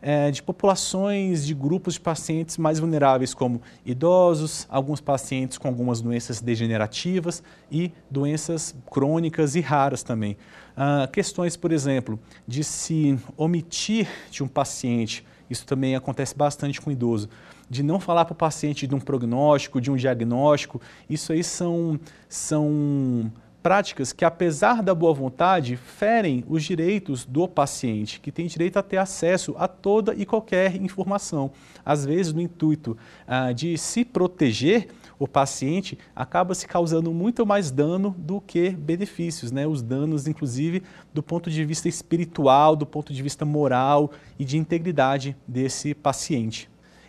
[0.00, 6.00] é, de populações, de grupos de pacientes mais vulneráveis, como idosos, alguns pacientes com algumas
[6.00, 10.36] doenças degenerativas e doenças crônicas e raras também.
[10.76, 16.90] Ah, questões, por exemplo, de se omitir de um paciente isso também acontece bastante com
[16.90, 17.28] o idoso.
[17.68, 21.98] De não falar para o paciente de um prognóstico, de um diagnóstico, isso aí são,
[22.28, 23.30] são
[23.66, 28.82] práticas que, apesar da boa vontade, ferem os direitos do paciente, que tem direito a
[28.82, 31.50] ter acesso a toda e qualquer informação.
[31.84, 34.86] Às vezes, no intuito ah, de se proteger,
[35.18, 39.66] o paciente acaba se causando muito mais dano do que benefícios, né?
[39.66, 44.58] Os danos, inclusive, do ponto de vista espiritual, do ponto de vista moral e de
[44.58, 46.68] integridade desse paciente.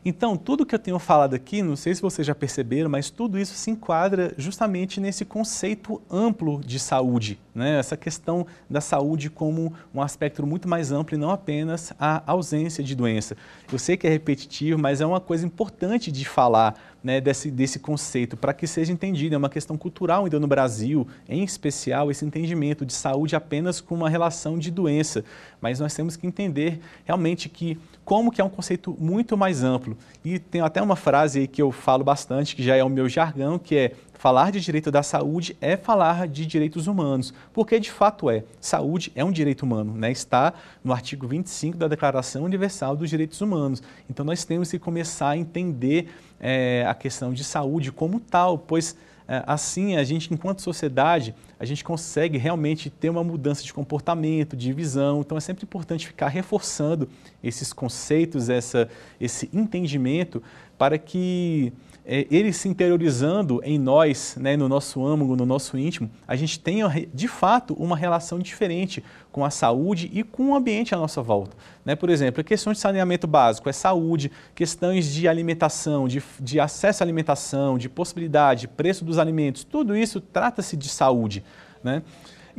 [0.09, 3.37] Então, tudo que eu tenho falado aqui, não sei se vocês já perceberam, mas tudo
[3.37, 7.77] isso se enquadra justamente nesse conceito amplo de saúde, né?
[7.77, 12.81] essa questão da saúde como um aspecto muito mais amplo e não apenas a ausência
[12.81, 13.35] de doença.
[13.69, 17.79] Eu sei que é repetitivo, mas é uma coisa importante de falar, né, desse, desse
[17.79, 19.35] conceito, para que seja entendido.
[19.35, 23.95] É uma questão cultural ainda no Brasil, em especial, esse entendimento de saúde apenas com
[23.95, 25.23] uma relação de doença.
[25.61, 29.97] Mas nós temos que entender realmente que como que é um conceito muito mais amplo.
[30.23, 33.09] E tem até uma frase aí que eu falo bastante, que já é o meu
[33.09, 33.91] jargão, que é
[34.27, 38.43] falar de direito da saúde é falar de direitos humanos, porque de fato é.
[38.59, 40.11] Saúde é um direito humano, né?
[40.11, 43.81] está no artigo 25 da Declaração Universal dos Direitos Humanos.
[44.09, 46.09] Então nós temos que começar a entender
[46.41, 48.97] é, a questão de saúde como tal, pois
[49.29, 54.57] é, assim a gente, enquanto sociedade, a gente consegue realmente ter uma mudança de comportamento,
[54.57, 55.21] de visão.
[55.21, 57.07] Então é sempre importante ficar reforçando
[57.41, 58.89] esses conceitos, essa,
[59.21, 60.43] esse entendimento,
[60.77, 61.71] para que
[62.07, 66.87] ele se interiorizando em nós, né, no nosso âmago, no nosso íntimo, a gente tenha
[67.13, 71.57] de fato uma relação diferente com a saúde e com o ambiente à nossa volta.
[71.83, 71.97] Né?
[71.97, 77.05] Por exemplo, questões de saneamento básico, é saúde, questões de alimentação, de, de acesso à
[77.05, 81.43] alimentação, de possibilidade, preço dos alimentos, tudo isso trata-se de saúde.
[81.83, 82.01] Né?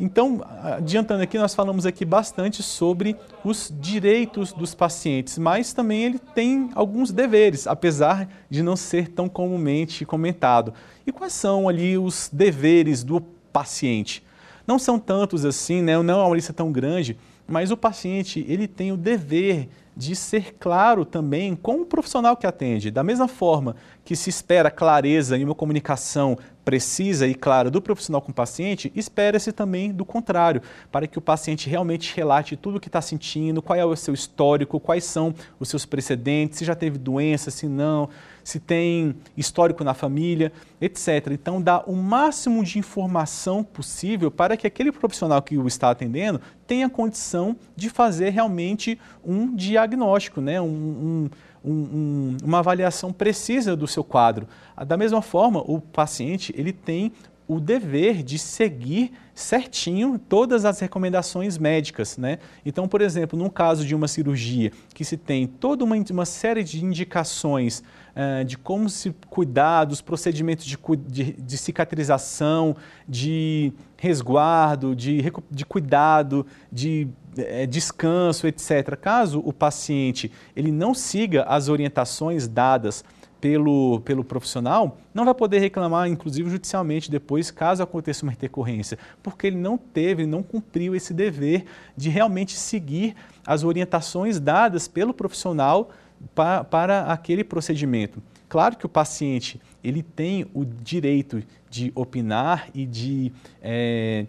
[0.00, 6.20] Então, adiantando aqui, nós falamos aqui bastante sobre os direitos dos pacientes, mas também ele
[6.20, 10.72] tem alguns deveres, apesar de não ser tão comumente comentado.
[11.04, 13.20] E quais são ali os deveres do
[13.52, 14.22] paciente?
[14.64, 16.00] Não são tantos assim, né?
[16.00, 20.54] não é uma lista tão grande, mas o paciente ele tem o dever de ser
[20.60, 22.88] claro também com o profissional que atende.
[22.88, 28.22] Da mesma forma que se espera clareza em uma comunicação precisa e clara do profissional
[28.22, 32.80] com o paciente, espera-se também do contrário, para que o paciente realmente relate tudo o
[32.80, 36.76] que está sentindo, qual é o seu histórico, quais são os seus precedentes, se já
[36.76, 38.08] teve doença, se não,
[38.48, 41.32] se tem histórico na família, etc.
[41.32, 46.40] Então, dá o máximo de informação possível para que aquele profissional que o está atendendo
[46.66, 50.58] tenha condição de fazer realmente um diagnóstico, né?
[50.58, 51.30] um, um
[51.64, 54.46] um, um, uma avaliação precisa do seu quadro.
[54.86, 57.12] Da mesma forma, o paciente ele tem
[57.48, 62.18] o dever de seguir certinho todas as recomendações médicas.
[62.18, 62.38] Né?
[62.64, 66.62] Então, por exemplo, num caso de uma cirurgia que se tem toda uma, uma série
[66.62, 67.82] de indicações
[68.14, 72.76] uh, de como se cuidar, dos procedimentos de, de, de cicatrização,
[73.08, 78.96] de resguardo, de, de cuidado, de é, descanso, etc.
[79.00, 83.04] Caso o paciente ele não siga as orientações dadas
[83.40, 89.46] pelo, pelo profissional, não vai poder reclamar, inclusive judicialmente depois, caso aconteça uma intercorrência, porque
[89.46, 91.64] ele não teve, não cumpriu esse dever
[91.96, 93.14] de realmente seguir
[93.46, 95.90] as orientações dadas pelo profissional
[96.34, 98.22] para, para aquele procedimento.
[98.48, 104.26] Claro que o paciente ele tem o direito de opinar e de é,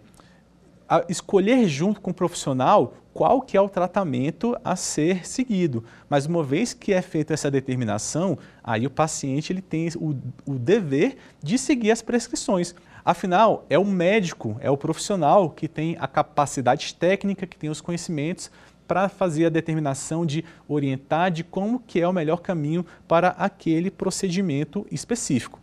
[1.07, 5.83] escolher junto com o profissional qual que é o tratamento a ser seguido.
[6.09, 10.53] Mas uma vez que é feita essa determinação, aí o paciente ele tem o, o
[10.57, 12.73] dever de seguir as prescrições.
[13.03, 17.81] Afinal, é o médico, é o profissional que tem a capacidade técnica, que tem os
[17.81, 18.49] conhecimentos
[18.87, 23.91] para fazer a determinação de orientar de como que é o melhor caminho para aquele
[23.91, 25.59] procedimento específico.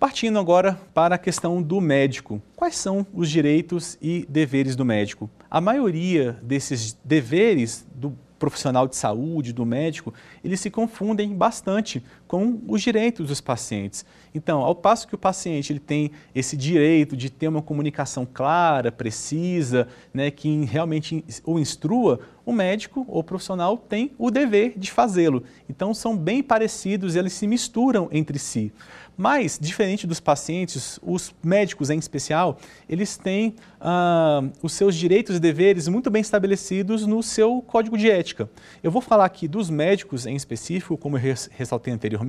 [0.00, 2.40] Partindo agora para a questão do médico.
[2.56, 5.28] Quais são os direitos e deveres do médico?
[5.50, 12.60] A maioria desses deveres do profissional de saúde, do médico, eles se confundem bastante com
[12.68, 14.04] os direitos dos pacientes.
[14.32, 18.92] Então, ao passo que o paciente ele tem esse direito de ter uma comunicação clara,
[18.92, 25.42] precisa, né, que realmente o instrua, o médico ou profissional tem o dever de fazê-lo.
[25.68, 28.72] Então, são bem parecidos, eles se misturam entre si.
[29.16, 35.38] Mas, diferente dos pacientes, os médicos em especial, eles têm ah, os seus direitos e
[35.40, 38.48] deveres muito bem estabelecidos no seu código de ética.
[38.82, 42.19] Eu vou falar aqui dos médicos em específico, como eu ressaltei anteriormente,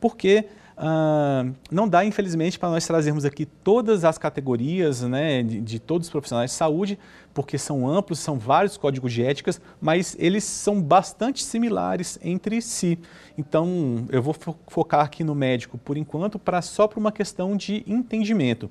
[0.00, 0.46] porque
[0.80, 6.06] Uh, não dá, infelizmente, para nós trazermos aqui todas as categorias né, de, de, todos
[6.06, 6.98] os profissionais de saúde,
[7.34, 12.98] porque são amplos, são vários códigos de éticas, mas eles são bastante similares entre si.
[13.36, 14.34] Então, eu vou
[14.68, 18.70] focar aqui no médico por enquanto, para só para uma questão de entendimento.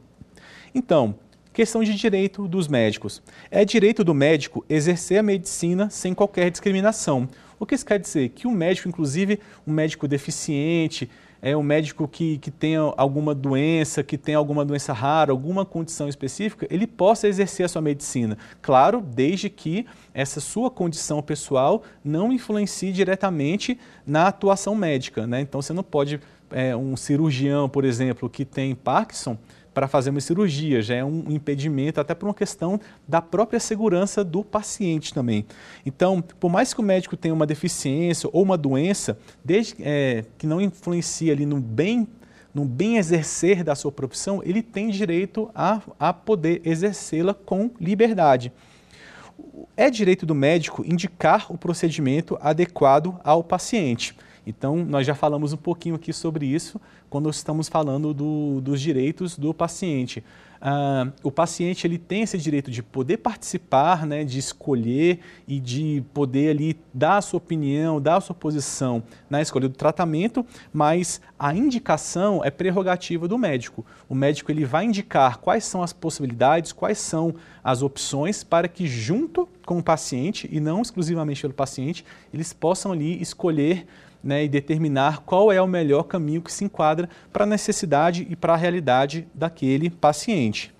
[0.73, 1.13] Então,
[1.59, 3.21] questão de direito dos médicos.
[3.51, 7.27] É direito do médico exercer a medicina sem qualquer discriminação.
[7.59, 8.29] O que isso quer dizer?
[8.29, 11.09] Que o médico, inclusive um médico deficiente,
[11.41, 16.07] é um médico que, que tenha alguma doença, que tenha alguma doença rara, alguma condição
[16.07, 18.37] específica, ele possa exercer a sua medicina.
[18.61, 25.27] Claro, desde que essa sua condição pessoal não influencie diretamente na atuação médica.
[25.27, 25.41] Né?
[25.41, 29.37] Então, você não pode, é, um cirurgião, por exemplo, que tem Parkinson,
[29.79, 34.25] para fazer uma cirurgia, já é um impedimento, até por uma questão da própria segurança
[34.25, 35.45] do paciente também.
[35.85, 40.45] Então, por mais que o médico tenha uma deficiência ou uma doença, desde é, que
[40.45, 42.05] não influencie ali no bem
[42.53, 48.51] no bem exercer da sua profissão, ele tem direito a, a poder exercê-la com liberdade.
[49.77, 54.13] É direito do médico indicar o procedimento adequado ao paciente.
[54.49, 59.37] Então, nós já falamos um pouquinho aqui sobre isso quando estamos falando do, dos direitos
[59.37, 60.23] do paciente.
[60.61, 66.03] Ah, o paciente ele tem esse direito de poder participar, né, de escolher e de
[66.13, 71.21] poder ali dar a sua opinião, dar a sua posição na escolha do tratamento, mas
[71.37, 73.85] a indicação é prerrogativa do médico.
[74.09, 78.85] O médico ele vai indicar quais são as possibilidades, quais são as opções para que
[78.87, 83.85] junto com o paciente e não exclusivamente pelo paciente, eles possam ali escolher
[84.23, 88.35] né, e determinar qual é o melhor caminho que se enquadra para a necessidade e
[88.35, 90.73] para a realidade daquele paciente.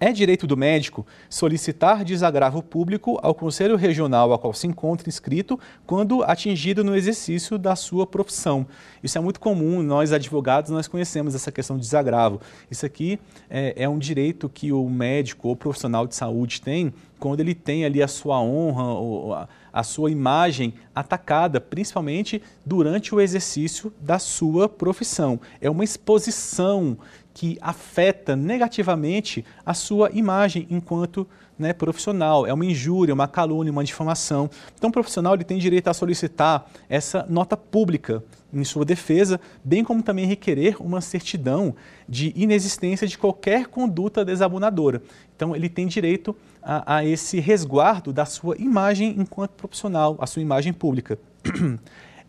[0.00, 5.58] É direito do médico solicitar desagravo público ao Conselho Regional a qual se encontra inscrito
[5.86, 8.66] quando atingido no exercício da sua profissão.
[9.02, 12.40] Isso é muito comum, nós advogados nós conhecemos essa questão de desagravo.
[12.70, 17.40] Isso aqui é, é um direito que o médico ou profissional de saúde tem quando
[17.40, 23.20] ele tem ali a sua honra ou a, a sua imagem atacada, principalmente durante o
[23.20, 25.40] exercício da sua profissão.
[25.60, 26.96] É uma exposição
[27.34, 31.26] que afeta negativamente a sua imagem enquanto
[31.58, 32.46] né, profissional.
[32.46, 34.48] É uma injúria, uma calúnia, uma difamação.
[34.76, 38.22] Então, o profissional ele tem direito a solicitar essa nota pública
[38.52, 41.74] em sua defesa, bem como também requerer uma certidão
[42.08, 45.02] de inexistência de qualquer conduta desabonadora.
[45.34, 50.42] Então, ele tem direito a, a esse resguardo da sua imagem enquanto profissional, a sua
[50.42, 51.18] imagem pública.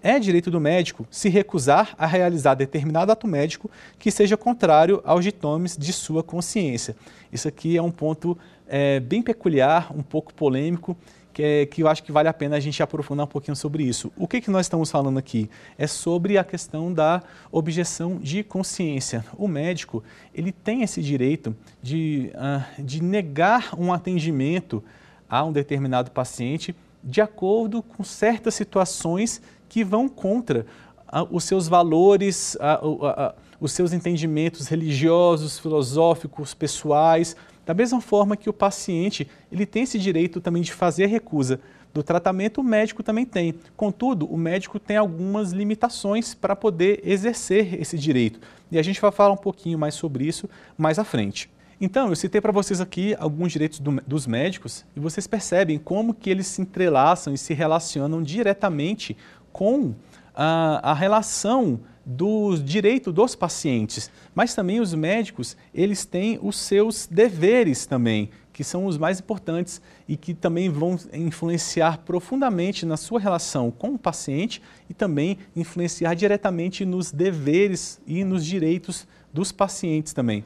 [0.04, 5.26] É direito do médico se recusar a realizar determinado ato médico que seja contrário aos
[5.26, 6.96] ditames de sua consciência.
[7.34, 10.96] Isso aqui é um ponto é, bem peculiar, um pouco polêmico,
[11.36, 13.84] que, é, que eu acho que vale a pena a gente aprofundar um pouquinho sobre
[13.84, 14.10] isso.
[14.18, 15.50] O que, que nós estamos falando aqui?
[15.78, 17.22] É sobre a questão da
[17.52, 19.26] objeção de consciência.
[19.38, 20.02] O médico
[20.34, 24.82] ele tem esse direito de, uh, de negar um atendimento
[25.30, 26.74] a um determinado paciente
[27.04, 30.66] de acordo com certas situações que vão contra
[31.06, 37.36] ah, os seus valores, ah, os seus entendimentos religiosos, filosóficos, pessoais,
[37.66, 41.60] da mesma forma que o paciente ele tem esse direito também de fazer recusa
[41.94, 43.56] do tratamento, o médico também tem.
[43.78, 48.40] Contudo, o médico tem algumas limitações para poder exercer esse direito.
[48.70, 51.50] E a gente vai falar um pouquinho mais sobre isso mais à frente.
[51.80, 56.14] Então, eu citei para vocês aqui alguns direitos do, dos médicos e vocês percebem como
[56.14, 59.16] que eles se entrelaçam e se relacionam diretamente
[59.52, 59.94] com
[60.34, 67.08] a, a relação do direito dos pacientes, mas também os médicos, eles têm os seus
[67.08, 73.20] deveres também, que são os mais importantes e que também vão influenciar profundamente na sua
[73.20, 80.14] relação com o paciente e também influenciar diretamente nos deveres e nos direitos dos pacientes
[80.14, 80.46] também.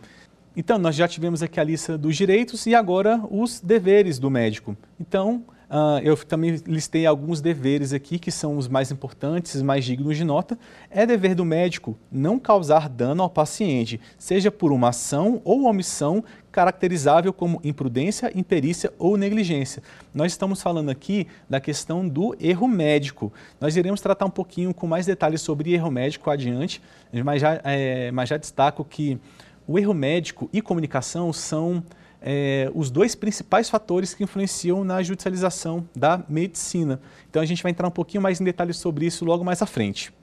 [0.55, 4.76] Então, nós já tivemos aqui a lista dos direitos e agora os deveres do médico.
[4.99, 9.86] Então, Uh, eu também listei alguns deveres aqui que são os mais importantes, os mais
[9.86, 10.57] dignos de nota.
[10.89, 16.24] É dever do médico não causar dano ao paciente, seja por uma ação ou omissão
[16.51, 19.84] caracterizável como imprudência, imperícia ou negligência.
[20.11, 23.32] Nós estamos falando aqui da questão do erro médico.
[23.61, 26.82] Nós iremos tratar um pouquinho com mais detalhes sobre erro médico adiante,
[27.24, 29.20] mas já, é, mas já destaco que
[29.67, 31.84] o erro médico e comunicação são
[32.22, 36.99] é, os dois principais fatores que influenciam na judicialização da medicina.
[37.30, 39.65] Então a gente vai entrar um pouquinho mais em detalhes sobre isso logo mais à
[39.65, 40.13] frente.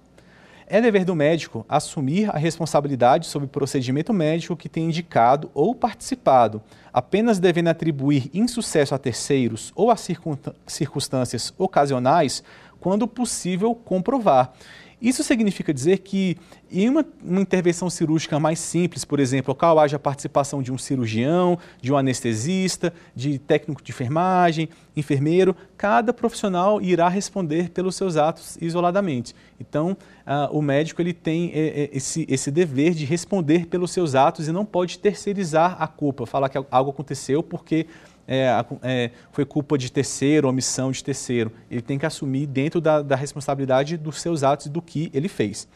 [0.68, 5.76] É dever do médico assumir a responsabilidade sobre o procedimento médico que tem indicado ou
[5.76, 6.61] participado,
[6.92, 12.42] apenas devendo atribuir insucesso a terceiros ou a circunstâncias ocasionais
[12.80, 14.53] quando possível comprovar.
[15.01, 16.38] Isso significa dizer que
[16.72, 20.78] em uma, uma, intervenção cirúrgica mais simples, por exemplo, qual haja a participação de um
[20.78, 28.16] cirurgião, de um anestesista, de técnico de enfermagem, enfermeiro, cada profissional irá responder pelos seus
[28.16, 29.34] atos isoladamente.
[29.61, 29.92] Então,
[30.26, 34.49] uh, o médico ele tem é, é, esse, esse dever de responder pelos seus atos
[34.49, 37.86] e não pode terceirizar a culpa, falar que algo aconteceu porque
[38.26, 38.48] é,
[38.82, 41.52] é, foi culpa de terceiro, omissão de terceiro.
[41.70, 45.28] Ele tem que assumir dentro da, da responsabilidade dos seus atos e do que ele
[45.28, 45.68] fez.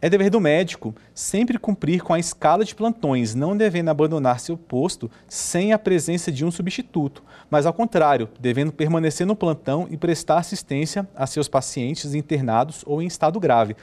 [0.00, 4.56] É dever do médico sempre cumprir com a escala de plantões, não devendo abandonar seu
[4.56, 9.96] posto sem a presença de um substituto, mas ao contrário, devendo permanecer no plantão e
[9.96, 13.74] prestar assistência a seus pacientes internados ou em estado grave.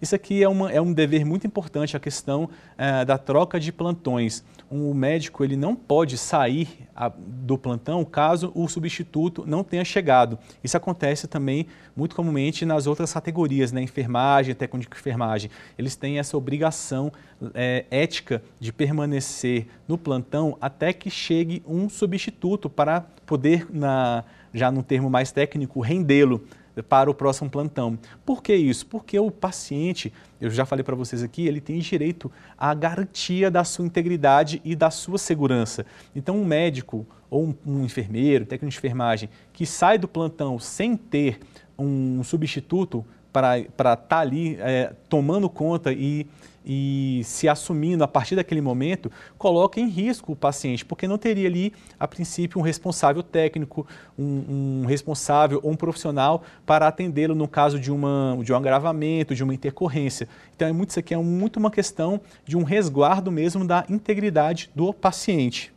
[0.00, 3.72] Isso aqui é, uma, é um dever muito importante, a questão é, da troca de
[3.72, 4.44] plantões.
[4.70, 10.38] Um médico ele não pode sair a, do plantão caso o substituto não tenha chegado.
[10.62, 13.80] Isso acontece também muito comumente nas outras categorias, né?
[13.80, 15.50] enfermagem, técnico de enfermagem.
[15.78, 17.12] Eles têm essa obrigação
[17.54, 24.70] é, ética de permanecer no plantão até que chegue um substituto para poder, na, já
[24.70, 26.44] no termo mais técnico, rendê-lo
[26.82, 27.98] para o próximo plantão.
[28.24, 28.86] Por que isso?
[28.86, 33.64] Porque o paciente, eu já falei para vocês aqui, ele tem direito à garantia da
[33.64, 35.86] sua integridade e da sua segurança.
[36.14, 40.96] Então, um médico ou um, um enfermeiro, técnico de enfermagem, que sai do plantão sem
[40.96, 41.40] ter
[41.78, 43.04] um substituto
[43.36, 46.26] para estar tá ali é, tomando conta e
[46.66, 51.46] e se assumindo a partir daquele momento, coloca em risco o paciente, porque não teria
[51.46, 53.86] ali, a princípio, um responsável técnico,
[54.18, 59.32] um, um responsável ou um profissional para atendê-lo no caso de, uma, de um agravamento,
[59.32, 60.28] de uma intercorrência.
[60.56, 64.68] Então, é muito, isso aqui é muito uma questão de um resguardo mesmo da integridade
[64.74, 65.75] do paciente.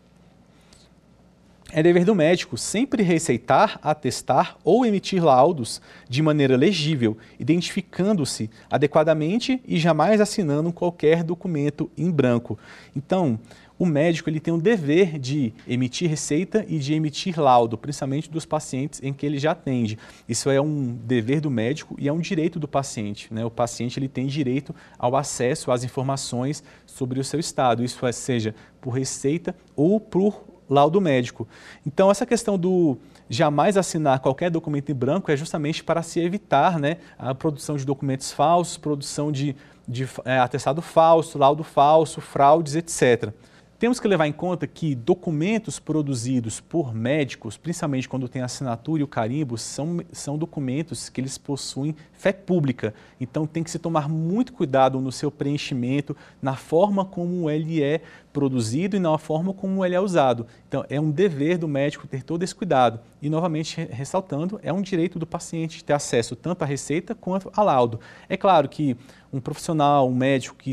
[1.71, 9.61] É dever do médico sempre receitar, atestar ou emitir laudos de maneira legível, identificando-se adequadamente
[9.67, 12.57] e jamais assinando qualquer documento em branco.
[12.95, 13.39] Então,
[13.77, 18.47] o médico ele tem o dever de emitir receita e de emitir laudo, principalmente dos
[18.47, 19.97] pacientes em que ele já atende.
[20.27, 23.31] Isso é um dever do médico e é um direito do paciente.
[23.31, 23.45] Né?
[23.45, 28.11] O paciente ele tem direito ao acesso às informações sobre o seu estado, isso é,
[28.11, 31.47] seja por receita ou por laudo médico.
[31.85, 32.97] Então, essa questão do
[33.29, 37.85] jamais assinar qualquer documento em branco é justamente para se evitar né, a produção de
[37.85, 39.55] documentos falsos, produção de,
[39.87, 43.33] de é, atestado falso, laudo falso, fraudes, etc.
[43.79, 49.05] Temos que levar em conta que documentos produzidos por médicos, principalmente quando tem assinatura e
[49.05, 52.93] o carimbo, são, são documentos que eles possuem fé pública.
[53.21, 58.01] Então tem que se tomar muito cuidado no seu preenchimento, na forma como ele é
[58.33, 60.45] produzido e na forma como ele é usado.
[60.67, 62.99] Então é um dever do médico ter todo esse cuidado.
[63.21, 67.63] E novamente ressaltando, é um direito do paciente ter acesso tanto à receita quanto ao
[67.63, 68.01] laudo.
[68.27, 68.97] É claro que
[69.31, 70.69] um profissional, um médico que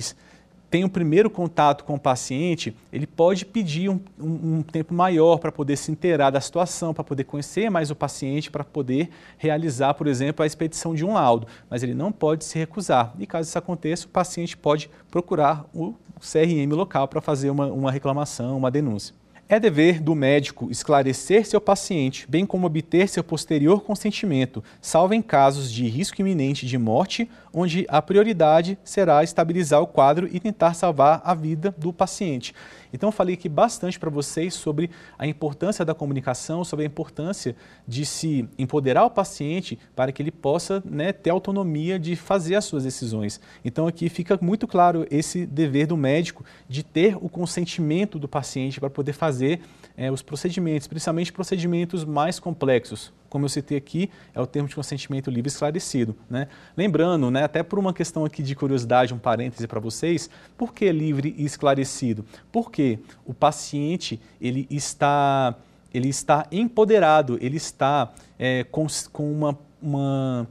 [0.77, 5.39] tem o primeiro contato com o paciente, ele pode pedir um, um, um tempo maior
[5.39, 9.09] para poder se inteirar da situação, para poder conhecer mais o paciente, para poder
[9.39, 11.47] realizar, por exemplo, a expedição de um laudo.
[11.70, 13.14] Mas ele não pode se recusar.
[13.18, 17.91] E caso isso aconteça, o paciente pode procurar o CRM local para fazer uma, uma
[17.91, 19.14] reclamação, uma denúncia.
[19.49, 25.22] É dever do médico esclarecer seu paciente, bem como obter seu posterior consentimento, salvo em
[25.22, 30.74] casos de risco iminente de morte, onde a prioridade será estabilizar o quadro e tentar
[30.74, 32.53] salvar a vida do paciente.
[32.93, 37.57] Então, eu falei aqui bastante para vocês sobre a importância da comunicação, sobre a importância
[37.87, 42.64] de se empoderar o paciente para que ele possa né, ter autonomia de fazer as
[42.64, 43.41] suas decisões.
[43.64, 48.80] Então, aqui fica muito claro esse dever do médico de ter o consentimento do paciente
[48.80, 49.61] para poder fazer
[49.97, 54.74] é, os procedimentos, principalmente procedimentos mais complexos, como eu citei aqui, é o termo de
[54.74, 56.16] consentimento livre esclarecido.
[56.30, 56.49] Né?
[56.74, 60.91] Lembrando, né, até por uma questão aqui de curiosidade, um parêntese para vocês, por que
[60.91, 62.24] livre e esclarecido?
[62.51, 65.55] Porque o paciente ele está,
[65.93, 70.49] ele está empoderado, ele está é, com, com uma, uma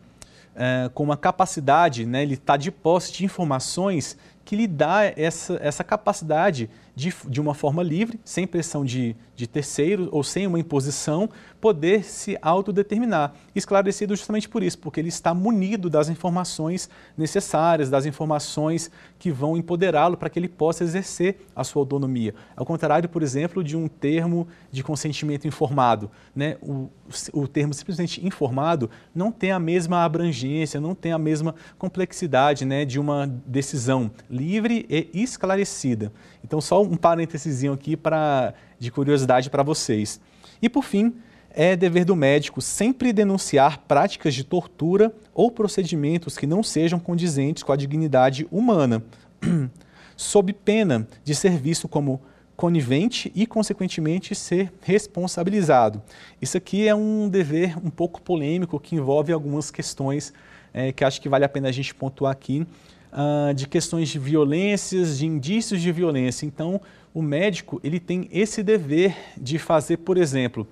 [0.55, 4.15] é, com uma capacidade, né, ele está de posse de informações
[4.45, 9.45] que lhe dá essa, essa capacidade de, de uma forma livre, sem pressão de, de
[9.45, 11.29] terceiro ou sem uma imposição,
[11.59, 13.33] poder se autodeterminar.
[13.53, 18.89] Esclarecido justamente por isso, porque ele está munido das informações necessárias, das informações
[19.19, 22.33] que vão empoderá-lo para que ele possa exercer a sua autonomia.
[22.55, 26.09] Ao contrário, por exemplo, de um termo de consentimento informado.
[26.33, 26.57] Né?
[26.61, 26.89] O,
[27.33, 32.85] o termo simplesmente informado não tem a mesma abrangência, não tem a mesma complexidade né,
[32.85, 36.11] de uma decisão livre e esclarecida.
[36.45, 40.21] Então, só um parênteses aqui pra, de curiosidade para vocês.
[40.61, 41.15] E, por fim,
[41.49, 47.63] é dever do médico sempre denunciar práticas de tortura ou procedimentos que não sejam condizentes
[47.63, 49.03] com a dignidade humana,
[50.15, 52.21] sob pena de ser visto como
[52.55, 55.99] conivente e, consequentemente, ser responsabilizado.
[56.39, 60.31] Isso aqui é um dever um pouco polêmico que envolve algumas questões
[60.71, 62.67] é, que acho que vale a pena a gente pontuar aqui,
[63.11, 66.45] uh, de questões de violências, de indícios de violência.
[66.45, 66.81] Então,
[67.13, 70.67] o médico ele tem esse dever de fazer, por exemplo,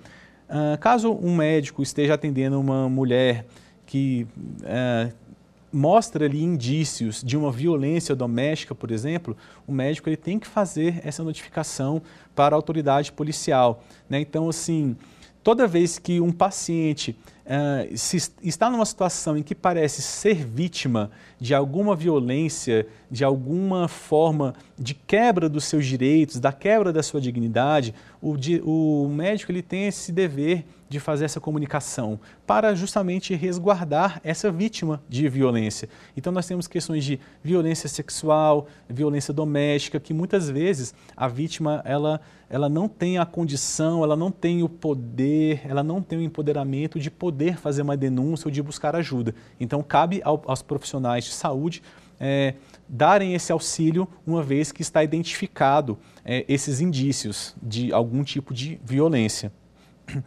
[0.48, 3.46] uh, caso um médico esteja atendendo uma mulher
[3.86, 4.26] que
[4.60, 5.12] uh,
[5.74, 11.00] mostra ali indícios de uma violência doméstica, por exemplo, o médico ele tem que fazer
[11.02, 12.00] essa notificação
[12.34, 13.82] para a autoridade policial.
[14.08, 14.20] Né?
[14.20, 14.96] Então, assim,
[15.44, 17.14] toda vez que um paciente
[17.44, 23.86] uh, se está numa situação em que parece ser vítima de alguma violência, de alguma
[23.86, 28.34] forma de quebra dos seus direitos, da quebra da sua dignidade, o,
[28.64, 35.02] o médico ele tem esse dever de fazer essa comunicação para justamente resguardar essa vítima
[35.08, 35.88] de violência.
[36.16, 42.20] Então nós temos questões de violência sexual, violência doméstica, que muitas vezes a vítima ela,
[42.54, 47.00] ela não tem a condição, ela não tem o poder, ela não tem o empoderamento
[47.00, 49.34] de poder fazer uma denúncia ou de buscar ajuda.
[49.58, 51.82] Então cabe ao, aos profissionais de saúde
[52.20, 52.54] é,
[52.88, 58.78] darem esse auxílio uma vez que está identificado é, esses indícios de algum tipo de
[58.84, 59.52] violência.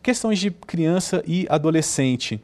[0.00, 2.40] Questões de criança e adolescente.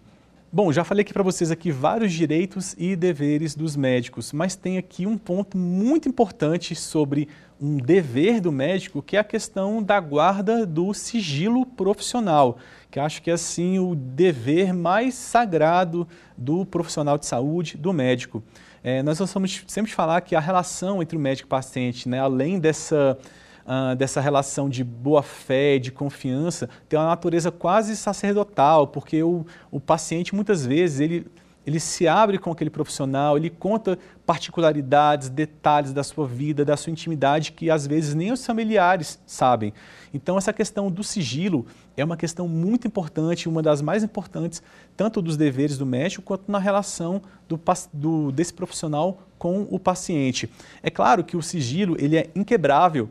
[0.51, 4.78] Bom, já falei aqui para vocês aqui vários direitos e deveres dos médicos, mas tem
[4.78, 7.28] aqui um ponto muito importante sobre
[7.61, 12.57] um dever do médico, que é a questão da guarda do sigilo profissional,
[12.90, 18.42] que acho que é assim o dever mais sagrado do profissional de saúde, do médico.
[18.82, 22.20] É, nós vamos sempre falar que a relação entre o médico e o paciente, né,
[22.20, 23.18] além dessa,
[23.68, 29.78] uh, dessa relação de boa-fé, de confiança, tem uma natureza quase sacerdotal, porque o, o
[29.78, 31.26] paciente muitas vezes ele
[31.68, 36.90] ele se abre com aquele profissional, ele conta particularidades, detalhes da sua vida, da sua
[36.90, 39.74] intimidade que às vezes nem os familiares sabem.
[40.12, 44.62] Então essa questão do sigilo é uma questão muito importante, uma das mais importantes,
[44.96, 47.60] tanto dos deveres do médico quanto na relação do,
[47.92, 50.50] do, desse profissional com o paciente.
[50.82, 53.10] É claro que o sigilo ele é inquebrável,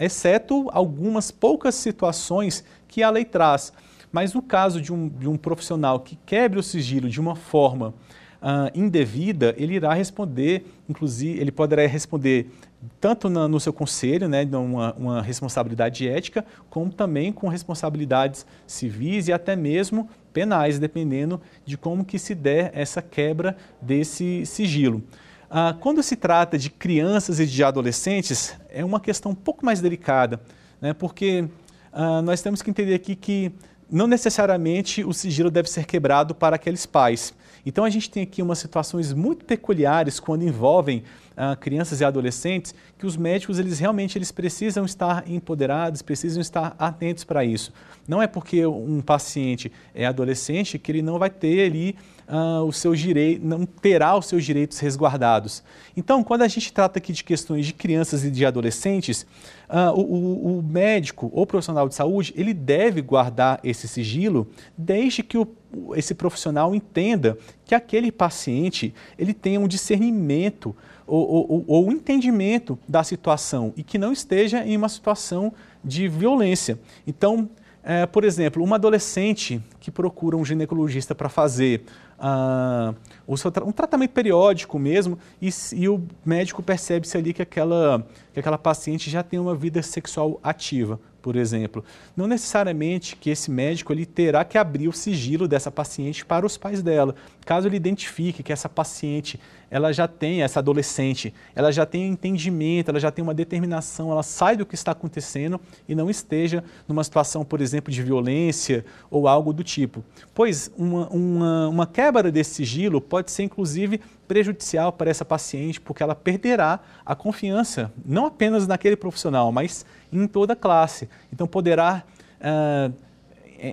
[0.00, 3.70] exceto algumas poucas situações que a lei traz.
[4.16, 7.92] Mas no caso de um, de um profissional que quebre o sigilo de uma forma
[8.40, 12.50] uh, indevida, ele irá responder, inclusive, ele poderá responder
[12.98, 19.28] tanto na, no seu conselho, né, uma, uma responsabilidade ética, como também com responsabilidades civis
[19.28, 25.04] e até mesmo penais, dependendo de como que se der essa quebra desse sigilo.
[25.50, 29.82] Ah, quando se trata de crianças e de adolescentes, é uma questão um pouco mais
[29.82, 30.40] delicada,
[30.80, 31.46] né, porque
[31.92, 33.52] ah, nós temos que entender aqui que
[33.90, 37.32] não necessariamente o sigilo deve ser quebrado para aqueles pais.
[37.64, 41.02] Então a gente tem aqui umas situações muito peculiares quando envolvem
[41.36, 46.76] ah, crianças e adolescentes que os médicos eles realmente eles precisam estar empoderados, precisam estar
[46.78, 47.72] atentos para isso.
[48.06, 51.96] Não é porque um paciente é adolescente que ele não vai ter ali
[52.28, 55.62] ah, os seus direitos, não terá os seus direitos resguardados.
[55.96, 59.26] Então, quando a gente trata aqui de questões de crianças e de adolescentes,
[59.68, 65.38] ah, o, o médico ou profissional de saúde ele deve guardar esse sigilo desde que
[65.38, 65.46] o
[65.94, 70.74] esse profissional entenda que aquele paciente ele tenha um discernimento
[71.06, 75.52] ou entendimento da situação e que não esteja em uma situação
[75.84, 76.78] de violência.
[77.06, 77.48] Então,
[77.88, 81.84] é, por exemplo, uma adolescente que procura um ginecologista para fazer
[82.20, 82.92] uh,
[83.26, 89.10] um tratamento periódico mesmo e, e o médico percebe-se ali que aquela, que aquela paciente
[89.10, 91.84] já tem uma vida sexual ativa por exemplo,
[92.16, 96.56] não necessariamente que esse médico ele terá que abrir o sigilo dessa paciente para os
[96.56, 97.16] pais dela.
[97.44, 102.90] Caso ele identifique que essa paciente ela já tem, essa adolescente, ela já tem entendimento,
[102.90, 107.02] ela já tem uma determinação, ela sai do que está acontecendo e não esteja numa
[107.02, 110.04] situação, por exemplo, de violência ou algo do tipo.
[110.32, 116.02] Pois uma, uma, uma quebra desse sigilo pode ser, inclusive, prejudicial para essa paciente, porque
[116.02, 121.08] ela perderá a confiança, não apenas naquele profissional, mas em toda a classe.
[121.32, 122.02] Então, poderá
[122.40, 122.92] uh,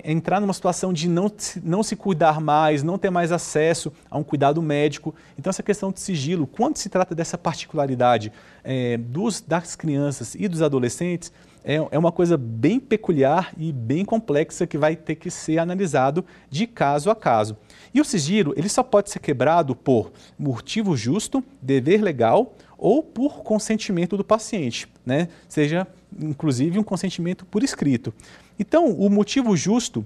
[0.03, 1.31] entrar numa situação de não,
[1.63, 5.13] não se cuidar mais, não ter mais acesso a um cuidado médico.
[5.37, 8.31] Então, essa questão de sigilo, quando se trata dessa particularidade
[8.63, 11.31] é, dos, das crianças e dos adolescentes,
[11.63, 16.25] é, é uma coisa bem peculiar e bem complexa que vai ter que ser analisado
[16.49, 17.57] de caso a caso.
[17.93, 23.43] E o sigilo, ele só pode ser quebrado por motivo justo, dever legal ou por
[23.43, 25.29] consentimento do paciente, né?
[25.47, 25.87] seja
[26.19, 28.13] inclusive um consentimento por escrito.
[28.59, 30.05] Então, o motivo justo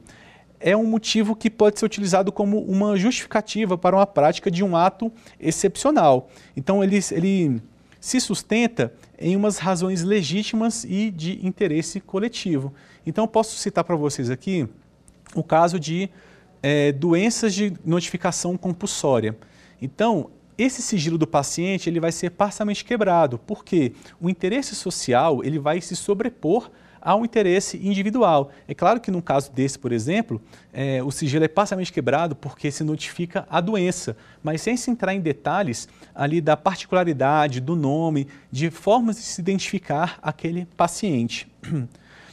[0.60, 4.76] é um motivo que pode ser utilizado como uma justificativa para uma prática de um
[4.76, 6.30] ato excepcional.
[6.56, 7.62] Então, ele, ele
[8.00, 12.74] se sustenta em umas razões legítimas e de interesse coletivo.
[13.06, 14.68] Então, posso citar para vocês aqui
[15.36, 16.10] o caso de
[16.70, 19.38] é, doenças de notificação compulsória.
[19.82, 25.60] Então, esse sigilo do paciente ele vai ser parcialmente quebrado, porque o interesse social ele
[25.60, 28.52] vai se sobrepor ao interesse individual.
[28.68, 30.42] É claro que no caso desse, por exemplo,
[30.74, 35.14] é, o sigilo é parcialmente quebrado porque se notifica a doença, mas sem se entrar
[35.14, 41.48] em detalhes ali da particularidade, do nome, de formas de se identificar aquele paciente.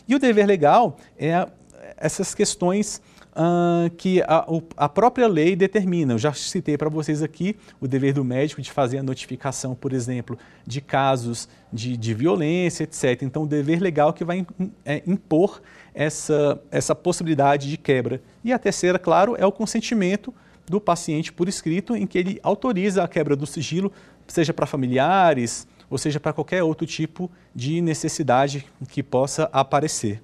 [0.06, 1.48] E o dever legal é
[1.96, 3.00] essas questões
[3.34, 6.14] uh, que a, a, própria lei determina.
[6.14, 9.92] Eu já citei para vocês aqui o dever do médico de fazer a notificação, por
[9.92, 13.22] exemplo, de casos de, de violência, etc.
[13.22, 14.46] Então, o dever legal que vai
[14.84, 15.60] é, impor
[15.92, 18.22] essa, essa possibilidade de quebra.
[18.42, 20.32] E a terceira, claro, é o consentimento
[20.66, 23.92] do paciente por escrito, em que ele autoriza a quebra do sigilo,
[24.26, 30.22] seja para familiares, ou seja para qualquer outro tipo de necessidade que possa aparecer.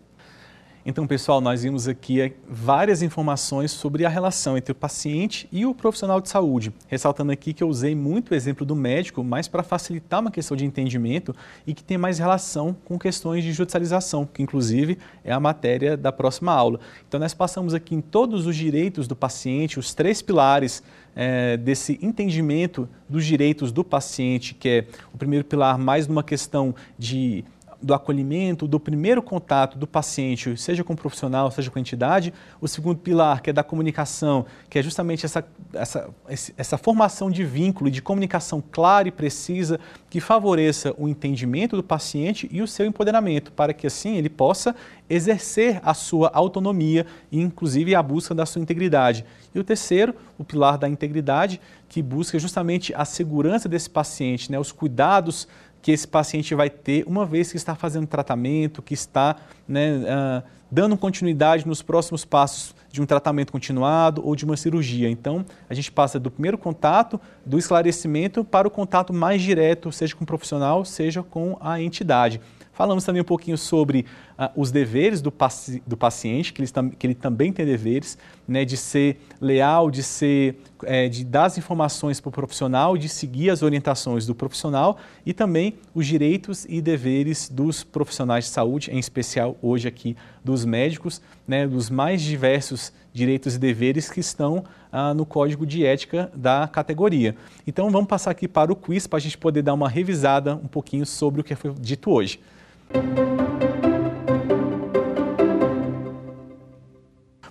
[0.91, 5.64] Então, pessoal, nós vimos aqui eh, várias informações sobre a relação entre o paciente e
[5.64, 6.72] o profissional de saúde.
[6.88, 10.57] Ressaltando aqui que eu usei muito o exemplo do médico, mas para facilitar uma questão
[10.57, 11.32] de entendimento
[11.64, 16.11] e que tem mais relação com questões de judicialização, que inclusive é a matéria da
[16.11, 16.80] próxima aula.
[17.07, 20.82] Então, nós passamos aqui em todos os direitos do paciente, os três pilares
[21.14, 26.74] é, desse entendimento dos direitos do paciente, que é o primeiro pilar mais numa questão
[26.99, 27.45] de
[27.83, 32.33] do acolhimento, do primeiro contato do paciente, seja com o profissional, seja com a entidade.
[32.61, 36.11] O segundo pilar, que é da comunicação, que é justamente essa, essa,
[36.57, 42.49] essa formação de vínculo, de comunicação clara e precisa, que favoreça o entendimento do paciente
[42.53, 44.74] e o seu empoderamento, para que assim ele possa
[45.09, 49.24] exercer a sua autonomia e, inclusive, a busca da sua integridade.
[49.55, 54.59] E o terceiro, o pilar da integridade, que busca justamente a segurança desse paciente, né,
[54.59, 55.49] os cuidados
[55.83, 60.43] que esse paciente vai ter uma vez que está fazendo tratamento, que está né, uh,
[60.70, 65.09] dando continuidade nos próximos passos de um tratamento continuado ou de uma cirurgia.
[65.09, 70.14] Então, a gente passa do primeiro contato, do esclarecimento, para o contato mais direto, seja
[70.14, 72.41] com o profissional, seja com a entidade.
[72.81, 74.07] Falamos também um pouquinho sobre
[74.39, 78.16] uh, os deveres do, paci do paciente, que ele, que ele, também tem deveres,
[78.49, 83.07] né, de ser leal, de ser, é, de dar as informações para o profissional, de
[83.07, 88.91] seguir as orientações do profissional e também os direitos e deveres dos profissionais de saúde,
[88.91, 94.64] em especial hoje aqui dos médicos, né, dos mais diversos direitos e deveres que estão
[94.91, 97.37] ah, no código de ética da categoria.
[97.66, 100.66] Então vamos passar aqui para o quiz para a gente poder dar uma revisada um
[100.66, 102.41] pouquinho sobre o que foi dito hoje.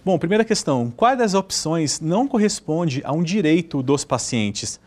[0.09, 4.79] Bom, primeira questão: qual das opções não corresponde a um direito dos pacientes?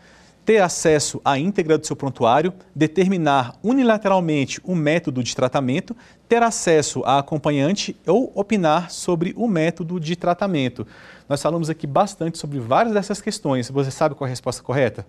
[0.43, 5.95] Ter acesso à íntegra do seu prontuário, determinar unilateralmente o método de tratamento,
[6.27, 10.85] ter acesso a acompanhante ou opinar sobre o método de tratamento.
[11.29, 13.69] Nós falamos aqui bastante sobre várias dessas questões.
[13.69, 15.07] Você sabe qual é a resposta correta?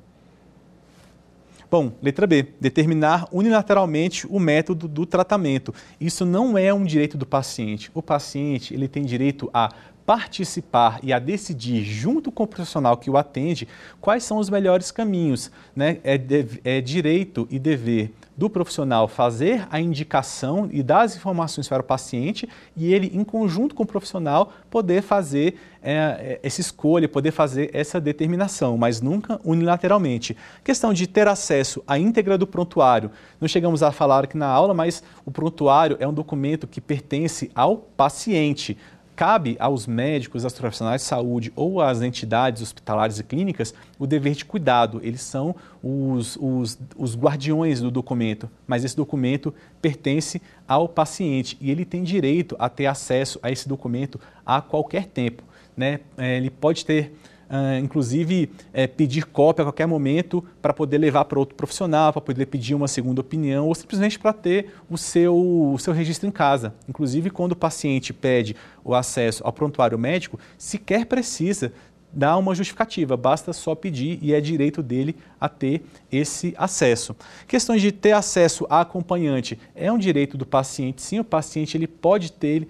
[1.74, 5.74] Bom, letra B, determinar unilateralmente o método do tratamento.
[6.00, 7.90] Isso não é um direito do paciente.
[7.92, 9.72] O paciente ele tem direito a
[10.06, 13.66] participar e a decidir, junto com o profissional que o atende,
[14.00, 15.50] quais são os melhores caminhos.
[15.74, 15.98] Né?
[16.04, 16.16] É,
[16.64, 21.84] é direito e dever do profissional fazer a indicação e dar as informações para o
[21.84, 27.30] paciente e ele, em conjunto com o profissional, poder fazer é, é essa escolha, poder
[27.30, 30.36] fazer essa determinação, mas nunca unilateralmente.
[30.64, 33.10] Questão de ter acesso à íntegra do prontuário.
[33.40, 37.50] Não chegamos a falar aqui na aula, mas o prontuário é um documento que pertence
[37.54, 38.76] ao paciente
[39.14, 44.34] cabe aos médicos, aos profissionais de saúde ou às entidades hospitalares e clínicas o dever
[44.34, 45.00] de cuidado.
[45.02, 51.70] Eles são os, os, os guardiões do documento, mas esse documento pertence ao paciente e
[51.70, 55.42] ele tem direito a ter acesso a esse documento a qualquer tempo.
[55.76, 56.00] Né?
[56.16, 61.24] É, ele pode ter Uh, inclusive é, pedir cópia a qualquer momento para poder levar
[61.26, 65.36] para outro profissional, para poder pedir uma segunda opinião ou simplesmente para ter o seu,
[65.36, 66.74] o seu registro em casa.
[66.88, 71.72] Inclusive, quando o paciente pede o acesso ao prontuário médico, sequer precisa
[72.14, 77.14] dar uma justificativa, basta só pedir e é direito dele a ter esse acesso.
[77.46, 81.88] Questões de ter acesso a acompanhante é um direito do paciente, sim, o paciente ele
[81.88, 82.68] pode ter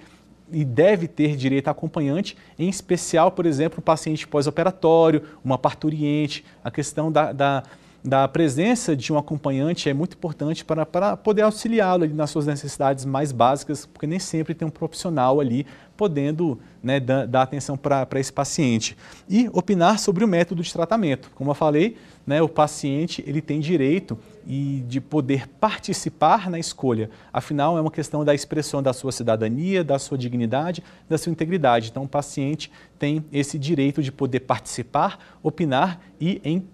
[0.52, 6.44] e deve ter direito a acompanhante, em especial, por exemplo, o paciente pós-operatório, uma parturiente,
[6.62, 7.62] a questão da, da,
[8.04, 13.04] da, presença de um acompanhante é muito importante para, para poder auxiliá-lo nas suas necessidades
[13.06, 18.08] mais básicas, porque nem sempre tem um profissional ali podendo né, dar, dar, atenção para
[18.20, 18.96] esse paciente.
[19.28, 21.30] E opinar sobre o método de tratamento.
[21.34, 21.96] Como eu falei,
[22.26, 27.08] né, o paciente ele tem direito e de poder participar na escolha.
[27.32, 31.88] Afinal, é uma questão da expressão da sua cidadania, da sua dignidade, da sua integridade.
[31.90, 36.66] Então, o paciente tem esse direito de poder participar, opinar e, em,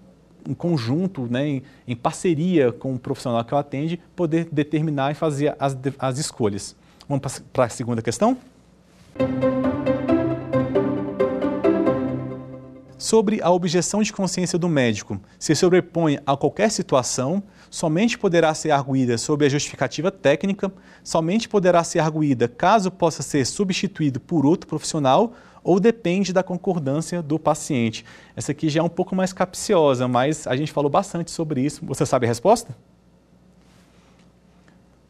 [0.48, 5.14] em conjunto, né, em, em, parceria com o profissional que o atende, poder determinar e
[5.14, 6.76] fazer as, as escolhas.
[7.08, 8.36] Vamos para a segunda questão?
[13.00, 18.72] Sobre a objeção de consciência do médico, se sobrepõe a qualquer situação, somente poderá ser
[18.72, 20.70] arguída sob a justificativa técnica,
[21.02, 25.32] somente poderá ser arguída caso possa ser substituído por outro profissional
[25.62, 28.04] ou depende da concordância do paciente.
[28.36, 31.84] Essa aqui já é um pouco mais capciosa, mas a gente falou bastante sobre isso.
[31.84, 32.76] Você sabe a resposta?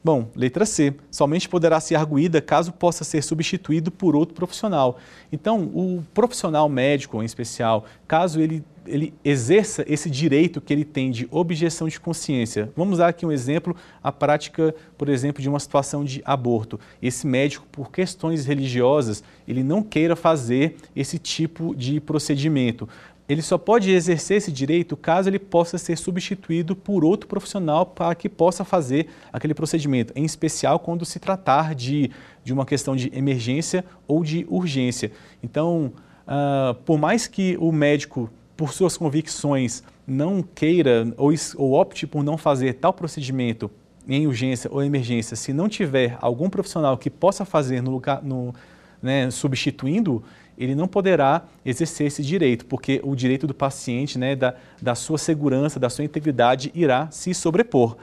[0.02, 0.94] Bom, letra C.
[1.10, 4.98] Somente poderá ser arguída caso possa ser substituído por outro profissional.
[5.30, 11.10] Então, o profissional médico, em especial, caso ele, ele exerça esse direito que ele tem
[11.10, 12.72] de objeção de consciência.
[12.74, 16.80] Vamos dar aqui um exemplo, a prática, por exemplo, de uma situação de aborto.
[17.02, 22.88] Esse médico, por questões religiosas, ele não queira fazer esse tipo de procedimento
[23.32, 28.12] ele só pode exercer esse direito caso ele possa ser substituído por outro profissional para
[28.14, 32.10] que possa fazer aquele procedimento, em especial quando se tratar de,
[32.42, 35.12] de uma questão de emergência ou de urgência.
[35.42, 35.92] Então,
[36.26, 42.24] uh, por mais que o médico, por suas convicções, não queira ou, ou opte por
[42.24, 43.70] não fazer tal procedimento
[44.08, 48.52] em urgência ou emergência, se não tiver algum profissional que possa fazer no lugar, no,
[49.00, 50.20] né, substituindo,
[50.60, 55.16] ele não poderá exercer esse direito, porque o direito do paciente, né, da, da sua
[55.16, 57.96] segurança, da sua integridade, irá se sobrepor.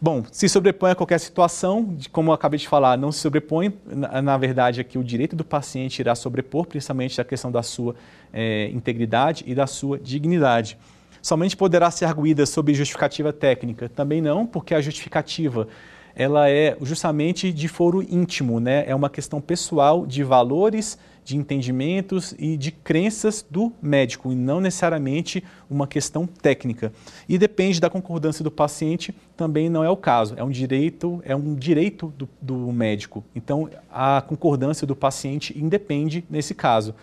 [0.00, 4.22] Bom, se sobrepõe a qualquer situação, como eu acabei de falar, não se sobrepõe, na,
[4.22, 7.94] na verdade, aqui o direito do paciente irá sobrepor, principalmente a questão da sua
[8.32, 10.78] é, integridade e da sua dignidade.
[11.20, 13.88] Somente poderá ser arguída sob justificativa técnica?
[13.88, 15.68] Também não, porque a justificativa
[16.14, 18.84] ela é justamente de foro íntimo, né?
[18.86, 24.60] é uma questão pessoal de valores, de entendimentos e de crenças do médico, e não
[24.60, 26.92] necessariamente uma questão técnica.
[27.28, 31.34] E depende da concordância do paciente, também não é o caso, é um direito, é
[31.34, 33.24] um direito do, do médico.
[33.34, 36.94] Então, a concordância do paciente independe nesse caso.